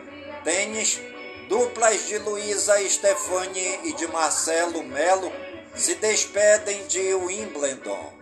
Tênis, 0.44 1.00
duplas 1.48 2.06
de 2.06 2.18
Luísa 2.18 2.78
Stefani 2.90 3.80
e 3.84 3.94
de 3.94 4.06
Marcelo 4.08 4.84
Melo 4.84 5.32
se 5.74 5.94
despedem 5.94 6.86
de 6.86 7.14
Wimbledon. 7.14 8.12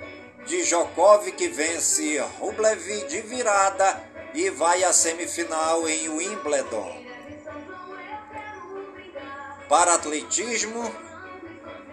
Djokovic 0.46 1.48
vence 1.48 2.20
Rublev 2.38 3.08
de 3.08 3.20
virada 3.22 4.00
e 4.32 4.50
vai 4.50 4.84
à 4.84 4.92
semifinal 4.92 5.88
em 5.88 6.08
Wimbledon. 6.08 7.04
Para 9.68 9.94
atletismo, 9.94 10.94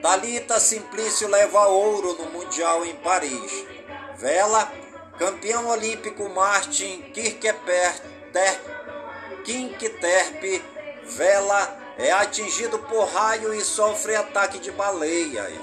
Talita 0.01 0.59
Simplício 0.59 1.27
leva 1.27 1.67
ouro 1.67 2.13
no 2.13 2.31
Mundial 2.31 2.83
em 2.85 2.95
Paris. 2.95 3.65
Vela, 4.17 4.71
campeão 5.17 5.67
olímpico 5.67 6.27
Martin 6.29 7.03
Kirkeper, 7.13 7.93
Kinkterp, 9.45 10.63
Vela 11.03 11.77
é 11.97 12.11
atingido 12.11 12.79
por 12.79 13.05
raio 13.05 13.53
e 13.53 13.61
sofre 13.61 14.15
ataque 14.15 14.57
de 14.59 14.71
baleias. 14.71 15.59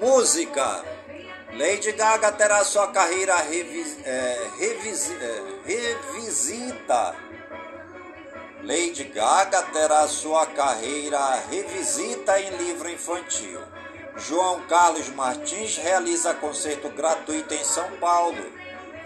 Música. 0.00 0.84
Lady 1.52 1.92
Gaga 1.92 2.32
terá 2.32 2.64
sua 2.64 2.88
carreira 2.88 3.34
é, 3.34 4.06
é, 4.06 4.50
revisita 5.64 7.14
Lady 8.64 9.02
Gaga 9.04 9.60
terá 9.72 10.06
sua 10.06 10.46
carreira 10.46 11.18
revisita 11.50 12.40
em 12.40 12.56
livro 12.58 12.88
infantil. 12.88 13.60
João 14.16 14.60
Carlos 14.68 15.08
Martins 15.08 15.76
realiza 15.78 16.32
concerto 16.34 16.88
gratuito 16.90 17.52
em 17.54 17.64
São 17.64 17.90
Paulo. 17.98 18.40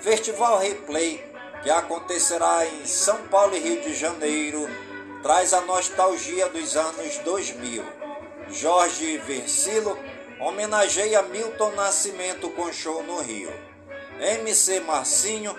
Festival 0.00 0.58
Replay, 0.58 1.24
que 1.62 1.70
acontecerá 1.70 2.66
em 2.66 2.84
São 2.84 3.16
Paulo 3.28 3.56
e 3.56 3.60
Rio 3.60 3.80
de 3.80 3.94
Janeiro, 3.94 4.68
traz 5.22 5.54
a 5.54 5.62
nostalgia 5.62 6.50
dos 6.50 6.76
anos 6.76 7.16
2000. 7.24 7.82
Jorge 8.50 9.16
Versilo 9.18 9.98
homenageia 10.38 11.22
Milton 11.22 11.70
Nascimento 11.70 12.50
com 12.50 12.70
show 12.70 13.02
no 13.02 13.22
Rio. 13.22 13.52
MC 14.20 14.80
Marcinho 14.80 15.56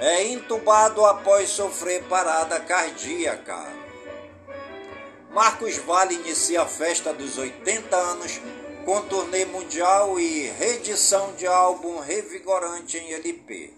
é 0.00 0.24
intubado 0.24 1.04
após 1.04 1.50
sofrer 1.50 2.02
parada 2.04 2.58
cardíaca. 2.58 3.58
Marcos 5.30 5.76
Vale 5.76 6.14
inicia 6.14 6.62
a 6.62 6.66
festa 6.66 7.12
dos 7.12 7.36
80 7.36 7.94
anos 7.94 8.40
com 8.86 9.02
turnê 9.02 9.44
mundial 9.44 10.18
e 10.18 10.48
reedição 10.58 11.34
de 11.34 11.46
álbum 11.46 12.00
revigorante 12.00 12.96
em 12.96 13.12
LP. 13.12 13.74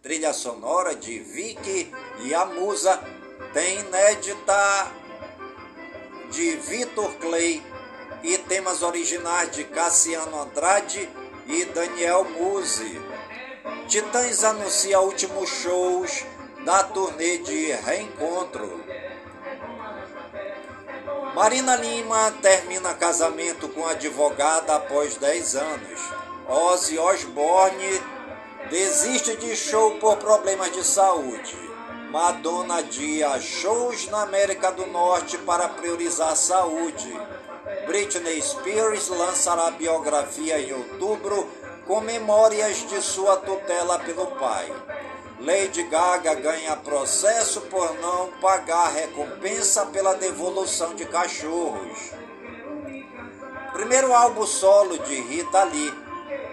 Trilha 0.00 0.32
sonora 0.32 0.94
de 0.94 1.18
Vicky 1.18 1.92
e 2.20 2.32
a 2.32 2.46
Musa 2.46 3.02
tem 3.52 3.80
inédita 3.80 4.92
de 6.30 6.56
Vitor 6.56 7.16
Clay 7.16 7.60
e 8.22 8.38
temas 8.38 8.82
originais 8.82 9.50
de 9.50 9.64
Cassiano 9.64 10.40
Andrade 10.40 11.08
e 11.48 11.64
Daniel 11.66 12.24
Musi. 12.24 13.00
Titãs 13.88 14.44
anuncia 14.44 15.00
últimos 15.00 15.48
shows 15.48 16.26
da 16.66 16.82
turnê 16.82 17.38
de 17.38 17.72
reencontro. 17.72 18.84
Marina 21.34 21.74
Lima 21.76 22.30
termina 22.42 22.92
casamento 22.92 23.68
com 23.70 23.86
advogada 23.86 24.76
após 24.76 25.16
10 25.16 25.56
anos. 25.56 26.00
Ozzy 26.46 26.98
Osbourne 26.98 28.02
desiste 28.68 29.34
de 29.36 29.56
show 29.56 29.92
por 29.92 30.18
problemas 30.18 30.70
de 30.72 30.84
saúde. 30.84 31.56
Madonna 32.10 32.76
adia 32.76 33.40
shows 33.40 34.08
na 34.08 34.22
América 34.22 34.70
do 34.72 34.86
Norte 34.86 35.38
para 35.38 35.70
priorizar 35.70 36.36
saúde. 36.36 37.18
Britney 37.86 38.42
Spears 38.42 39.08
lançará 39.08 39.70
biografia 39.70 40.60
em 40.60 40.72
outubro 40.72 41.48
com 41.86 42.00
memórias 42.00 42.78
de 42.88 43.00
sua 43.02 43.36
tutela 43.36 43.98
pelo 43.98 44.26
pai. 44.26 44.72
Lady 45.40 45.82
Gaga 45.84 46.34
ganha 46.34 46.76
processo 46.76 47.60
por 47.62 47.94
não 48.00 48.28
pagar 48.40 48.92
recompensa 48.92 49.84
pela 49.86 50.14
devolução 50.14 50.94
de 50.94 51.04
cachorros. 51.04 52.12
Primeiro 53.72 54.14
álbum 54.14 54.46
solo 54.46 54.98
de 54.98 55.14
Rita 55.20 55.64
Lee 55.64 55.92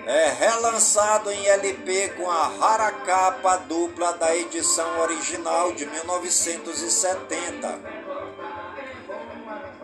é 0.06 0.30
relançado 0.32 1.32
em 1.32 1.46
LP 1.48 2.10
com 2.18 2.30
a 2.30 2.48
rara 2.48 2.92
capa 2.92 3.58
dupla 3.58 4.14
da 4.14 4.36
edição 4.36 5.00
original 5.02 5.72
de 5.74 5.86
1970. 5.86 7.80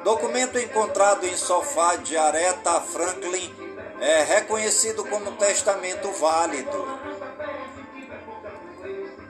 Documento 0.03 0.57
encontrado 0.57 1.25
em 1.25 1.37
sofá 1.37 1.95
de 1.97 2.17
Aretha 2.17 2.81
Franklin 2.81 3.66
é 3.99 4.23
reconhecido 4.23 5.03
como 5.05 5.31
testamento 5.33 6.09
válido. 6.11 6.87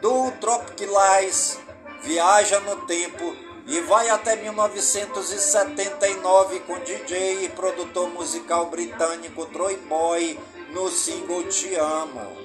Do 0.01 0.31
Tropic 0.39 0.81
Lies 0.81 1.59
viaja 2.03 2.59
no 2.59 2.85
tempo 2.85 3.35
e 3.65 3.79
vai 3.81 4.07
até 4.09 4.35
1979 4.35 6.59
com 6.61 6.79
DJ 6.79 7.45
e 7.45 7.49
produtor 7.49 8.07
musical 8.09 8.67
britânico 8.67 9.47
Troy 9.47 9.75
Boy 9.77 10.39
no 10.71 10.89
single 10.89 11.43
Te 11.45 11.75
Amo. 11.75 12.37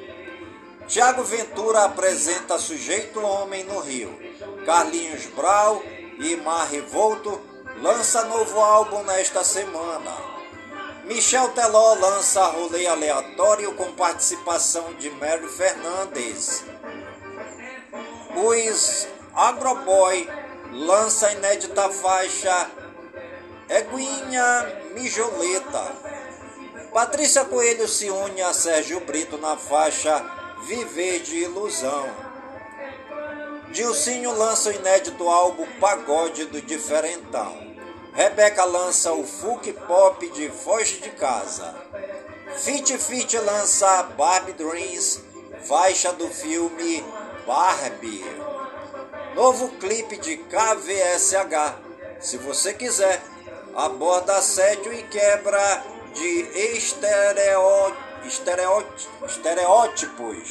Tiago 0.88 1.22
Ventura 1.22 1.84
apresenta 1.84 2.58
Sujeito 2.58 3.20
Homem 3.20 3.62
no 3.64 3.78
Rio. 3.80 4.18
Carlinhos 4.66 5.26
Brau 5.26 5.80
e 6.18 6.34
Mar 6.36 6.68
Revolto 6.68 7.40
lança 7.80 8.24
novo 8.24 8.60
álbum 8.60 9.04
nesta 9.04 9.44
semana. 9.44 10.31
Michel 11.04 11.48
Teló 11.48 11.94
lança 11.94 12.44
rolê 12.46 12.86
aleatório 12.86 13.74
com 13.74 13.92
participação 13.92 14.94
de 14.94 15.10
Mary 15.10 15.48
Fernandes. 15.48 16.64
Os 18.36 19.08
Agroboy 19.34 20.28
lança 20.70 21.32
inédita 21.32 21.90
faixa 21.90 22.70
Eguinha 23.68 24.90
Mijoleta. 24.94 25.92
Patrícia 26.92 27.44
Coelho 27.46 27.88
se 27.88 28.08
une 28.08 28.40
a 28.42 28.52
Sérgio 28.52 29.00
Brito 29.00 29.36
na 29.38 29.56
faixa 29.56 30.24
Viver 30.66 31.20
de 31.20 31.38
Ilusão. 31.38 32.08
Dilcinho 33.72 34.36
lança 34.36 34.68
o 34.68 34.72
inédito 34.72 35.28
álbum 35.28 35.66
Pagode 35.80 36.44
do 36.44 36.60
Diferentão. 36.62 37.71
Rebeca 38.12 38.64
lança 38.64 39.12
o 39.14 39.24
folk 39.24 39.72
pop 39.72 40.28
de 40.32 40.50
Foz 40.50 40.88
de 41.00 41.10
Casa. 41.10 41.74
Fit 42.58 42.98
Fit 42.98 43.38
lança 43.38 44.02
Barbie 44.18 44.52
Dreams, 44.52 45.22
faixa 45.66 46.12
do 46.12 46.28
filme 46.28 47.02
Barbie. 47.46 48.22
Novo 49.34 49.70
clipe 49.78 50.18
de 50.18 50.36
KVSH. 50.36 51.74
Se 52.20 52.36
você 52.36 52.74
quiser, 52.74 53.22
aborda 53.74 54.36
assédio 54.36 54.92
e 54.92 55.02
quebra 55.04 55.82
de 56.12 56.76
estereo, 56.76 57.96
estereo, 58.26 58.86
estereótipos. 59.26 60.50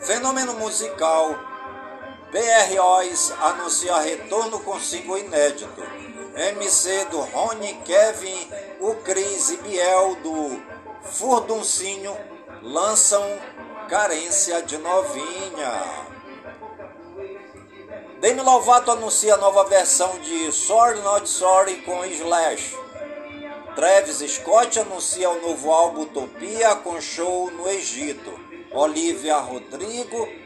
Fenômeno 0.00 0.54
musical. 0.54 1.53
BROs 2.34 3.30
anuncia 3.40 3.96
retorno 3.98 4.58
com 4.58 4.80
single 4.80 5.18
inédito. 5.18 5.80
MC 6.34 7.04
do 7.04 7.20
Rony, 7.20 7.74
Kevin, 7.84 8.50
o 8.80 8.96
Cris 8.96 9.50
e 9.50 9.56
Biel 9.58 10.16
do 10.16 10.60
Furduncinho 11.04 12.16
lançam 12.60 13.22
Carência 13.88 14.60
de 14.62 14.76
Novinha. 14.78 15.80
Demi 18.20 18.40
Lovato 18.40 18.90
anuncia 18.90 19.36
nova 19.36 19.62
versão 19.66 20.18
de 20.18 20.50
Sorry 20.50 21.00
Not 21.02 21.28
Sorry 21.28 21.82
com 21.82 22.04
Slash. 22.04 22.76
Travis 23.76 24.18
Scott 24.32 24.80
anuncia 24.80 25.30
o 25.30 25.40
novo 25.40 25.70
álbum 25.70 26.02
Utopia 26.02 26.74
com 26.74 27.00
show 27.00 27.48
no 27.52 27.68
Egito. 27.68 28.40
Olivia 28.72 29.36
Rodrigo 29.36 30.43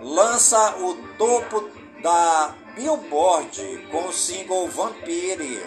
lança 0.00 0.76
o 0.76 0.94
topo 1.16 1.68
da 2.02 2.54
Billboard 2.74 3.88
com 3.90 4.08
o 4.08 4.12
single 4.12 4.68
Vampire. 4.68 5.62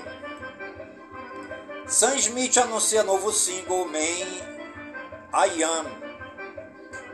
Sam 1.87 2.15
Smith 2.15 2.57
anuncia 2.57 3.03
novo 3.03 3.31
single 3.31 3.85
Man 3.85 4.51
I 5.33 5.63
Am 5.63 6.11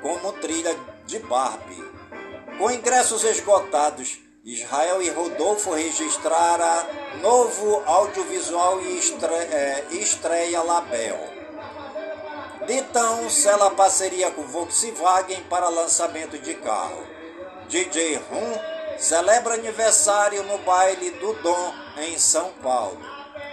como 0.01 0.31
trilha 0.33 0.75
de 1.05 1.19
Barbie. 1.19 1.83
Com 2.57 2.71
ingressos 2.71 3.23
esgotados, 3.23 4.19
Israel 4.43 5.01
e 5.01 5.09
Rodolfo 5.09 5.73
registraram 5.73 6.87
novo 7.21 7.83
audiovisual 7.85 8.79
e 8.81 8.99
é, 9.51 9.85
estreia 9.91 10.61
Label. 10.61 11.36
Ditão 12.67 13.29
sela 13.29 13.71
parceria 13.71 14.29
com 14.29 14.43
Volkswagen 14.43 15.41
para 15.43 15.69
lançamento 15.69 16.37
de 16.37 16.53
carro. 16.55 17.01
DJ 17.69 18.17
Rum 18.29 18.59
celebra 18.99 19.53
aniversário 19.53 20.43
no 20.43 20.57
baile 20.57 21.11
do 21.11 21.31
Dom 21.35 21.73
em 21.99 22.19
São 22.19 22.51
Paulo. 22.61 22.99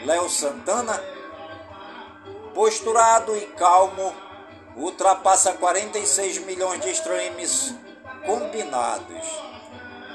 Léo 0.04 0.28
Santana, 0.28 1.00
posturado 2.52 3.36
e 3.36 3.42
calmo, 3.52 4.12
ultrapassa 4.76 5.52
46 5.52 6.38
milhões 6.38 6.80
de 6.80 6.90
streams 6.90 7.72
combinados. 8.26 9.28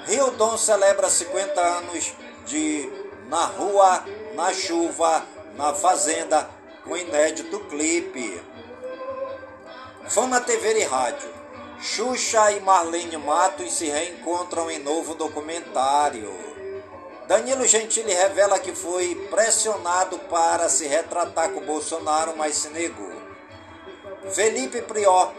Rio 0.07 0.31
Dom 0.31 0.57
celebra 0.57 1.09
50 1.09 1.61
anos 1.61 2.13
de 2.45 2.91
Na 3.29 3.45
Rua, 3.45 4.03
na 4.35 4.51
Chuva, 4.51 5.23
na 5.55 5.73
Fazenda, 5.73 6.49
com 6.83 6.97
inédito 6.97 7.59
clipe. 7.61 8.48
Fama 10.09 10.41
TV 10.41 10.79
e 10.79 10.83
Rádio. 10.85 11.29
Xuxa 11.79 12.51
e 12.53 12.59
Marlene 12.61 13.15
Matos 13.17 13.73
se 13.73 13.85
reencontram 13.85 14.69
em 14.71 14.79
novo 14.79 15.13
documentário. 15.13 16.33
Danilo 17.27 17.67
Gentili 17.67 18.11
revela 18.11 18.57
que 18.57 18.73
foi 18.73 19.13
pressionado 19.29 20.17
para 20.17 20.67
se 20.67 20.87
retratar 20.87 21.51
com 21.51 21.61
Bolsonaro, 21.61 22.35
mas 22.35 22.55
se 22.55 22.69
negou. 22.69 23.11
Felipe 24.33 24.81
Prior 24.81 25.31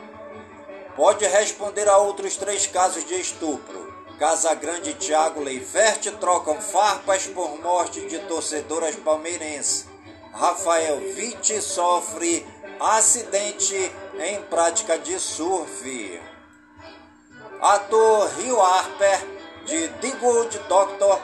pode 0.94 1.26
responder 1.26 1.88
a 1.88 1.98
outros 1.98 2.36
três 2.36 2.68
casos 2.68 3.04
de 3.04 3.20
estupro. 3.20 3.92
Casagrande 4.20 4.90
e 4.90 4.94
Thiago 4.94 5.42
Leifert 5.42 6.12
trocam 6.20 6.60
farpas 6.60 7.26
por 7.26 7.60
morte 7.60 8.02
de 8.02 8.20
torcedoras 8.20 8.94
palmeirenses. 8.94 9.88
Rafael 10.32 10.96
Witt 10.98 11.60
sofre 11.60 12.46
acidente 12.78 13.92
em 14.20 14.42
prática 14.42 14.98
de 14.98 15.18
surf. 15.18 16.20
Ator 17.60 18.28
Rio 18.38 18.60
Harper, 18.60 19.26
de 19.64 19.88
The 19.88 20.10
Good 20.10 20.58
Doctor, 20.68 21.20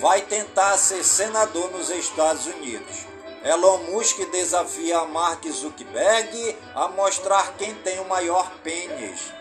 vai 0.00 0.20
tentar 0.22 0.76
ser 0.76 1.04
senador 1.04 1.70
nos 1.70 1.88
Estados 1.88 2.46
Unidos. 2.46 3.06
Elon 3.44 3.78
Musk 3.84 4.18
desafia 4.30 5.04
Mark 5.04 5.46
Zuckerberg 5.50 6.56
a 6.74 6.88
mostrar 6.88 7.54
quem 7.56 7.74
tem 7.76 8.00
o 8.00 8.08
maior 8.08 8.50
pênis. 8.62 9.32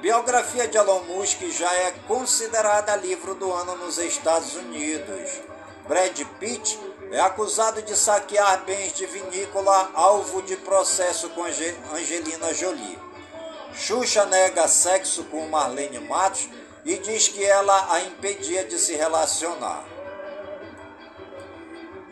Biografia 0.00 0.68
de 0.68 0.76
Elon 0.76 1.00
Musk 1.04 1.42
já 1.50 1.72
é 1.72 1.92
considerada 2.06 2.96
livro 2.96 3.34
do 3.34 3.52
ano 3.52 3.76
nos 3.76 3.98
Estados 3.98 4.54
Unidos. 4.56 5.40
Brad 5.88 6.18
Pitt 6.38 6.78
é 7.10 7.20
acusado 7.20 7.82
de 7.82 7.96
saquear 7.96 8.64
bens 8.64 8.92
de 8.92 9.04
vinícola 9.06 9.90
alvo 9.94 10.42
de 10.42 10.56
processo 10.56 11.28
com 11.30 11.42
Angelina 11.42 12.54
Jolie. 12.54 12.98
Xuxa 13.74 14.26
nega 14.26 14.68
sexo 14.68 15.24
com 15.24 15.48
Marlene 15.48 15.98
Matos 15.98 16.48
e 16.84 16.96
diz 16.98 17.28
que 17.28 17.44
ela 17.44 17.92
a 17.92 18.00
impedia 18.02 18.64
de 18.64 18.78
se 18.78 18.94
relacionar. 18.94 19.84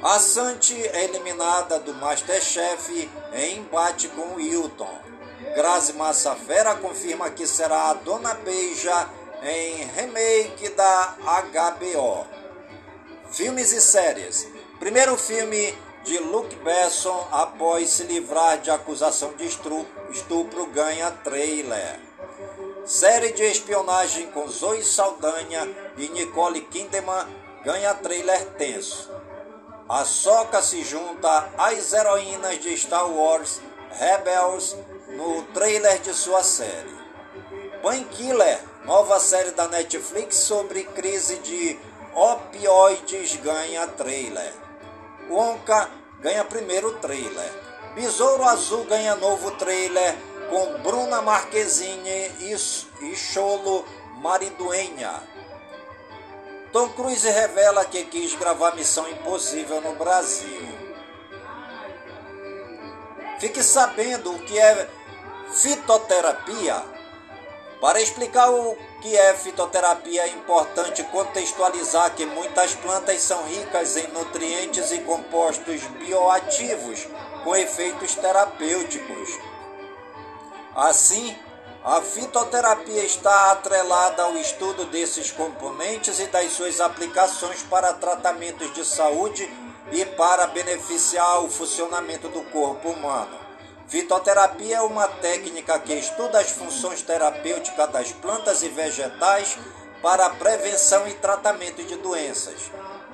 A 0.02 0.18
Santi 0.18 0.80
é 0.92 1.04
eliminada 1.04 1.78
do 1.80 1.92
Masterchef 1.94 3.10
em 3.32 3.58
embate 3.58 4.08
com 4.08 4.34
Wilton. 4.34 4.98
Grazi 5.54 5.92
Massafera 5.92 6.74
confirma 6.76 7.30
que 7.30 7.46
será 7.46 7.90
a 7.90 7.94
Dona 7.94 8.34
Beija 8.34 9.08
em 9.42 9.84
remake 9.96 10.68
da 10.70 11.16
HBO. 11.22 12.26
Filmes 13.30 13.72
e 13.72 13.80
séries. 13.80 14.57
Primeiro 14.78 15.16
filme 15.16 15.76
de 16.04 16.18
Luke 16.18 16.54
Besson 16.56 17.26
após 17.32 17.90
se 17.90 18.04
livrar 18.04 18.58
de 18.58 18.70
acusação 18.70 19.32
de 19.34 19.44
estupro 19.44 20.66
ganha 20.66 21.10
trailer. 21.10 21.98
Série 22.86 23.32
de 23.32 23.42
espionagem 23.42 24.30
com 24.30 24.46
Zoe 24.46 24.84
Saldanha 24.84 25.68
e 25.96 26.08
Nicole 26.10 26.60
Kidman 26.60 27.26
ganha 27.64 27.92
trailer 27.94 28.44
tenso. 28.50 29.10
A 29.88 30.04
Soca 30.04 30.62
se 30.62 30.84
junta 30.84 31.50
às 31.58 31.92
heroínas 31.92 32.60
de 32.60 32.76
Star 32.76 33.10
Wars 33.10 33.60
Rebels 33.98 34.76
no 35.08 35.42
trailer 35.54 35.98
de 35.98 36.14
sua 36.14 36.44
série. 36.44 36.96
Painkiller, 37.82 38.60
nova 38.84 39.18
série 39.18 39.50
da 39.50 39.66
Netflix 39.66 40.36
sobre 40.36 40.84
crise 40.84 41.36
de 41.38 41.76
opioides, 42.14 43.34
ganha 43.36 43.84
trailer. 43.88 44.67
Wonka 45.28 45.90
ganha 46.20 46.44
primeiro 46.44 46.98
trailer. 46.98 47.52
Besouro 47.94 48.44
Azul 48.44 48.84
ganha 48.84 49.14
novo 49.16 49.50
trailer 49.52 50.14
com 50.48 50.78
Bruna 50.82 51.20
Marquezine 51.20 52.32
e 52.40 53.16
Cholo 53.16 53.84
Mariduenha. 54.20 55.22
Tom 56.72 56.88
Cruise 56.90 57.28
revela 57.28 57.84
que 57.84 58.04
quis 58.04 58.34
gravar 58.34 58.74
Missão 58.74 59.08
Impossível 59.08 59.80
no 59.80 59.94
Brasil. 59.94 60.68
Fique 63.38 63.62
sabendo 63.62 64.34
o 64.34 64.38
que 64.40 64.58
é 64.58 64.88
fitoterapia. 65.50 66.82
Para 67.80 68.00
explicar 68.00 68.50
o 68.50 68.76
que 69.00 69.16
é 69.16 69.34
fitoterapia, 69.34 70.22
é 70.22 70.28
importante 70.28 71.02
contextualizar 71.04 72.14
que 72.14 72.26
muitas 72.26 72.74
plantas 72.74 73.22
são 73.22 73.44
ricas 73.44 73.96
em 73.96 74.08
nutrientes 74.08 74.90
e 74.90 74.98
compostos 74.98 75.82
bioativos 75.98 77.06
com 77.44 77.54
efeitos 77.54 78.14
terapêuticos. 78.16 79.38
Assim, 80.74 81.36
a 81.84 82.02
fitoterapia 82.02 83.04
está 83.04 83.52
atrelada 83.52 84.24
ao 84.24 84.36
estudo 84.36 84.84
desses 84.86 85.30
componentes 85.30 86.18
e 86.18 86.26
das 86.26 86.52
suas 86.52 86.80
aplicações 86.80 87.62
para 87.62 87.94
tratamentos 87.94 88.72
de 88.74 88.84
saúde 88.84 89.48
e 89.92 90.04
para 90.04 90.48
beneficiar 90.48 91.44
o 91.44 91.48
funcionamento 91.48 92.28
do 92.28 92.42
corpo 92.50 92.90
humano. 92.90 93.47
Fitoterapia 93.88 94.76
é 94.76 94.82
uma 94.82 95.08
técnica 95.08 95.78
que 95.78 95.94
estuda 95.94 96.38
as 96.40 96.50
funções 96.50 97.00
terapêuticas 97.00 97.90
das 97.90 98.12
plantas 98.12 98.62
e 98.62 98.68
vegetais 98.68 99.56
para 100.02 100.26
a 100.26 100.30
prevenção 100.30 101.08
e 101.08 101.14
tratamento 101.14 101.82
de 101.82 101.96
doenças. 101.96 102.70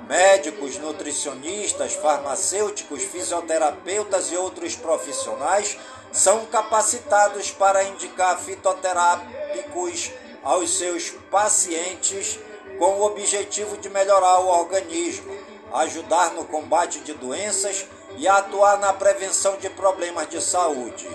Médicos, 0.08 0.76
nutricionistas, 0.78 1.94
farmacêuticos, 1.94 3.04
fisioterapeutas 3.04 4.32
e 4.32 4.36
outros 4.36 4.74
profissionais 4.74 5.78
são 6.10 6.44
capacitados 6.46 7.52
para 7.52 7.84
indicar 7.84 8.36
fitoterápicos 8.40 10.10
aos 10.42 10.76
seus 10.76 11.10
pacientes 11.30 12.36
com 12.80 12.96
o 12.96 13.06
objetivo 13.06 13.76
de 13.76 13.88
melhorar 13.88 14.40
o 14.40 14.48
organismo, 14.48 15.38
ajudar 15.72 16.32
no 16.32 16.44
combate 16.44 16.98
de 16.98 17.14
doenças 17.14 17.86
e 18.16 18.28
atuar 18.28 18.78
na 18.78 18.92
prevenção 18.92 19.56
de 19.56 19.68
problemas 19.70 20.28
de 20.28 20.40
saúde. 20.40 21.08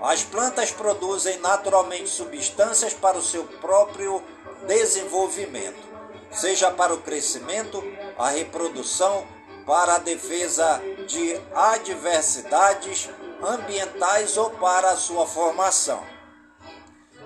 As 0.00 0.22
plantas 0.22 0.70
produzem 0.70 1.38
naturalmente 1.38 2.08
substâncias 2.08 2.92
para 2.94 3.16
o 3.16 3.22
seu 3.22 3.44
próprio 3.44 4.22
desenvolvimento, 4.66 5.82
seja 6.30 6.70
para 6.70 6.94
o 6.94 6.98
crescimento, 6.98 7.82
a 8.18 8.28
reprodução, 8.28 9.26
para 9.66 9.96
a 9.96 9.98
defesa 9.98 10.80
de 11.06 11.40
adversidades 11.54 13.08
ambientais 13.42 14.36
ou 14.36 14.50
para 14.50 14.90
a 14.90 14.96
sua 14.96 15.26
formação. 15.26 16.02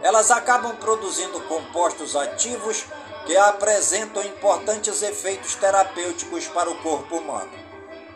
Elas 0.02 0.30
acabam 0.30 0.74
produzindo 0.76 1.40
compostos 1.42 2.16
ativos 2.16 2.86
que 3.26 3.36
apresentam 3.36 4.22
importantes 4.22 5.02
efeitos 5.02 5.54
terapêuticos 5.54 6.46
para 6.48 6.70
o 6.70 6.82
corpo 6.82 7.18
humano. 7.18 7.52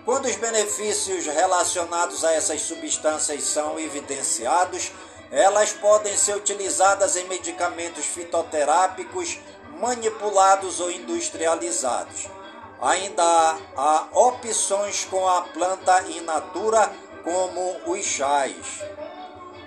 Quando 0.04 0.26
os 0.26 0.36
benefícios 0.36 1.24
relacionados 1.24 2.24
a 2.24 2.32
essas 2.32 2.60
substâncias 2.60 3.42
são 3.44 3.78
evidenciados, 3.78 4.92
elas 5.30 5.72
podem 5.72 6.14
ser 6.14 6.36
utilizadas 6.36 7.16
em 7.16 7.26
medicamentos 7.26 8.04
fitoterápicos 8.04 9.38
manipulados 9.80 10.78
ou 10.78 10.90
industrializados. 10.90 12.28
Ainda 12.82 13.56
há 13.74 14.06
opções 14.12 15.06
com 15.06 15.26
a 15.26 15.40
planta 15.40 16.02
in 16.02 16.20
natura, 16.20 16.92
como 17.24 17.74
os 17.86 18.04
chás. 18.04 18.54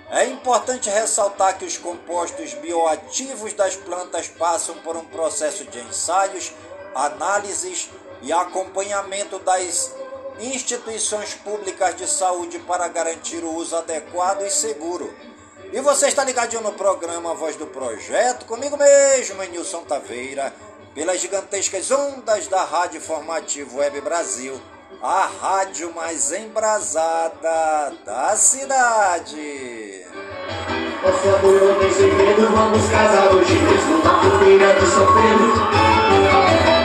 É 0.08 0.24
importante 0.24 0.88
ressaltar 0.88 1.58
que 1.58 1.64
os 1.64 1.76
compostos 1.76 2.54
bioativos 2.54 3.52
das 3.54 3.74
plantas 3.74 4.28
passam 4.28 4.76
por 4.76 4.96
um 4.96 5.04
processo 5.04 5.64
de 5.64 5.80
ensaios, 5.80 6.52
análises 6.94 7.90
e 8.22 8.32
acompanhamento 8.32 9.38
das 9.40 9.92
instituições 10.40 11.34
públicas 11.34 11.96
de 11.96 12.06
saúde 12.06 12.58
para 12.60 12.88
garantir 12.88 13.44
o 13.44 13.54
uso 13.54 13.76
adequado 13.76 14.42
e 14.42 14.50
seguro. 14.50 15.12
E 15.72 15.80
você 15.80 16.08
está 16.08 16.24
ligadinho 16.24 16.62
no 16.62 16.72
programa 16.72 17.34
Voz 17.34 17.56
do 17.56 17.66
Projeto, 17.66 18.46
comigo 18.46 18.76
mesmo, 18.76 19.42
Nilson 19.42 19.82
Taveira 19.82 20.54
pelas 20.98 21.20
gigantescas 21.20 21.92
ondas 21.92 22.48
da 22.48 22.64
Rádio 22.64 22.98
Informativo 22.98 23.78
Web 23.78 24.00
Brasil, 24.00 24.60
a 25.00 25.26
rádio 25.40 25.94
mais 25.94 26.32
embrasada 26.32 27.92
da 28.04 28.34
cidade. 28.36 30.04
Não 31.04 31.78
tem 31.78 31.92
segredo, 31.92 32.50
vamos 32.50 32.88
casar 32.90 33.32
hoje 33.32 33.54
mesmo 33.54 33.98
na 34.02 34.74
de 34.74 34.86
São 34.90 35.06
Pedro. 35.06 35.77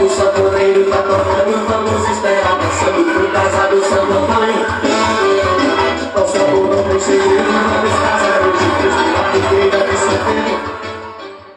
O 0.04 0.08
tá 0.10 0.26
tocando, 0.34 1.66
vamos 1.66 2.10
esperar 2.10 2.60
pro 2.60 2.68
casado. 3.32 3.78
Nosso 6.14 6.38
amor 6.44 6.66
não 6.76 6.84
tem 6.90 7.00
segredo, 7.00 7.52
vamos 7.54 7.94
casar. 8.02 8.34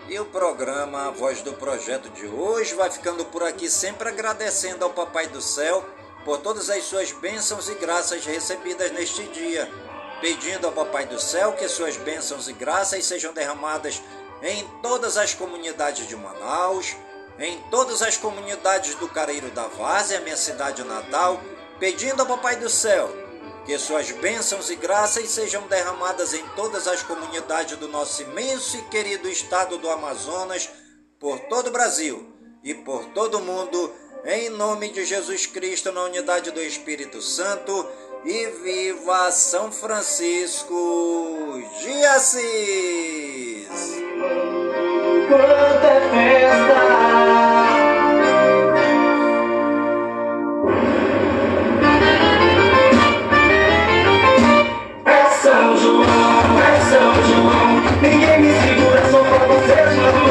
E 0.09 0.21
o 0.21 0.25
programa 0.27 1.11
Voz 1.11 1.43
do 1.43 1.55
Projeto 1.55 2.09
de 2.11 2.29
hoje 2.29 2.73
vai 2.75 2.89
ficando 2.89 3.25
por 3.25 3.43
aqui, 3.43 3.69
sempre 3.69 4.11
agradecendo 4.11 4.85
ao 4.85 4.91
Papai 4.91 5.27
do 5.27 5.41
Céu 5.41 5.85
por 6.25 6.39
todas 6.39 6.71
as 6.71 6.85
suas 6.85 7.11
bênçãos 7.11 7.69
e 7.69 7.75
graças 7.75 8.25
recebidas 8.25 8.93
neste 8.93 9.25
dia. 9.25 9.69
Pedindo 10.21 10.69
ao 10.69 10.73
Papai 10.73 11.05
do 11.05 11.19
Céu 11.21 11.55
que 11.55 11.69
suas 11.69 11.97
bênçãos 11.97 12.49
e 12.49 12.53
graças 12.53 13.05
sejam 13.07 13.33
derramadas 13.33 14.01
em 14.41 14.65
todas 14.81 15.17
as 15.17 15.35
comunidades 15.35 16.07
de 16.07 16.15
Manaus, 16.15 16.95
em 17.39 17.61
todas 17.71 18.03
as 18.03 18.17
comunidades 18.17 18.95
do 18.95 19.09
Careiro 19.09 19.51
da 19.51 19.67
Várzea, 19.67 20.21
minha 20.21 20.37
cidade 20.37 20.83
natal, 20.85 21.41
pedindo 21.79 22.21
ao 22.21 22.27
Papai 22.27 22.57
do 22.57 22.69
Céu 22.69 23.27
que 23.67 23.77
suas 23.79 24.13
bênçãos 24.13 24.71
e 24.71 24.77
graças 24.77 25.29
sejam 25.29 25.67
derramadas 25.67 26.33
em 26.33 26.47
todas 26.51 26.87
as 26.87 27.03
comunidades 27.03 27.77
do 27.77 27.89
nosso 27.89 28.23
imenso 28.23 28.77
e 28.77 28.83
querido 28.83 29.29
estado 29.29 29.77
do 29.77 29.91
Amazonas, 29.91 30.71
por 31.19 31.41
todo 31.41 31.67
o 31.67 31.73
Brasil 31.73 32.33
e 32.63 32.73
por 32.73 33.07
todo 33.07 33.39
o 33.39 33.43
mundo, 33.43 33.93
em 34.25 34.49
nome 34.51 34.91
de 34.91 35.05
Jesus 35.05 35.47
Cristo, 35.47 35.91
na 35.91 36.05
unidade 36.05 36.53
do 36.53 36.63
Espírito 36.63 37.21
Santo, 37.21 37.87
e 38.25 38.47
viva 38.63 39.33
São 39.33 39.73
Francisco 39.73 40.75
de 41.81 42.05
Assis! 42.07 43.67
quanto 45.29 45.85
é 45.85 46.01
festa. 46.11 46.77
É 55.05 55.25
São 55.31 55.77
João, 55.77 56.59
é 56.59 56.81
São 56.91 57.15
João, 57.25 57.83
ninguém 58.03 58.41
me 58.41 58.53
segura, 58.61 59.03
só 59.11 59.19
pra 59.19 59.39
vocês, 59.47 59.97
mas 59.97 60.26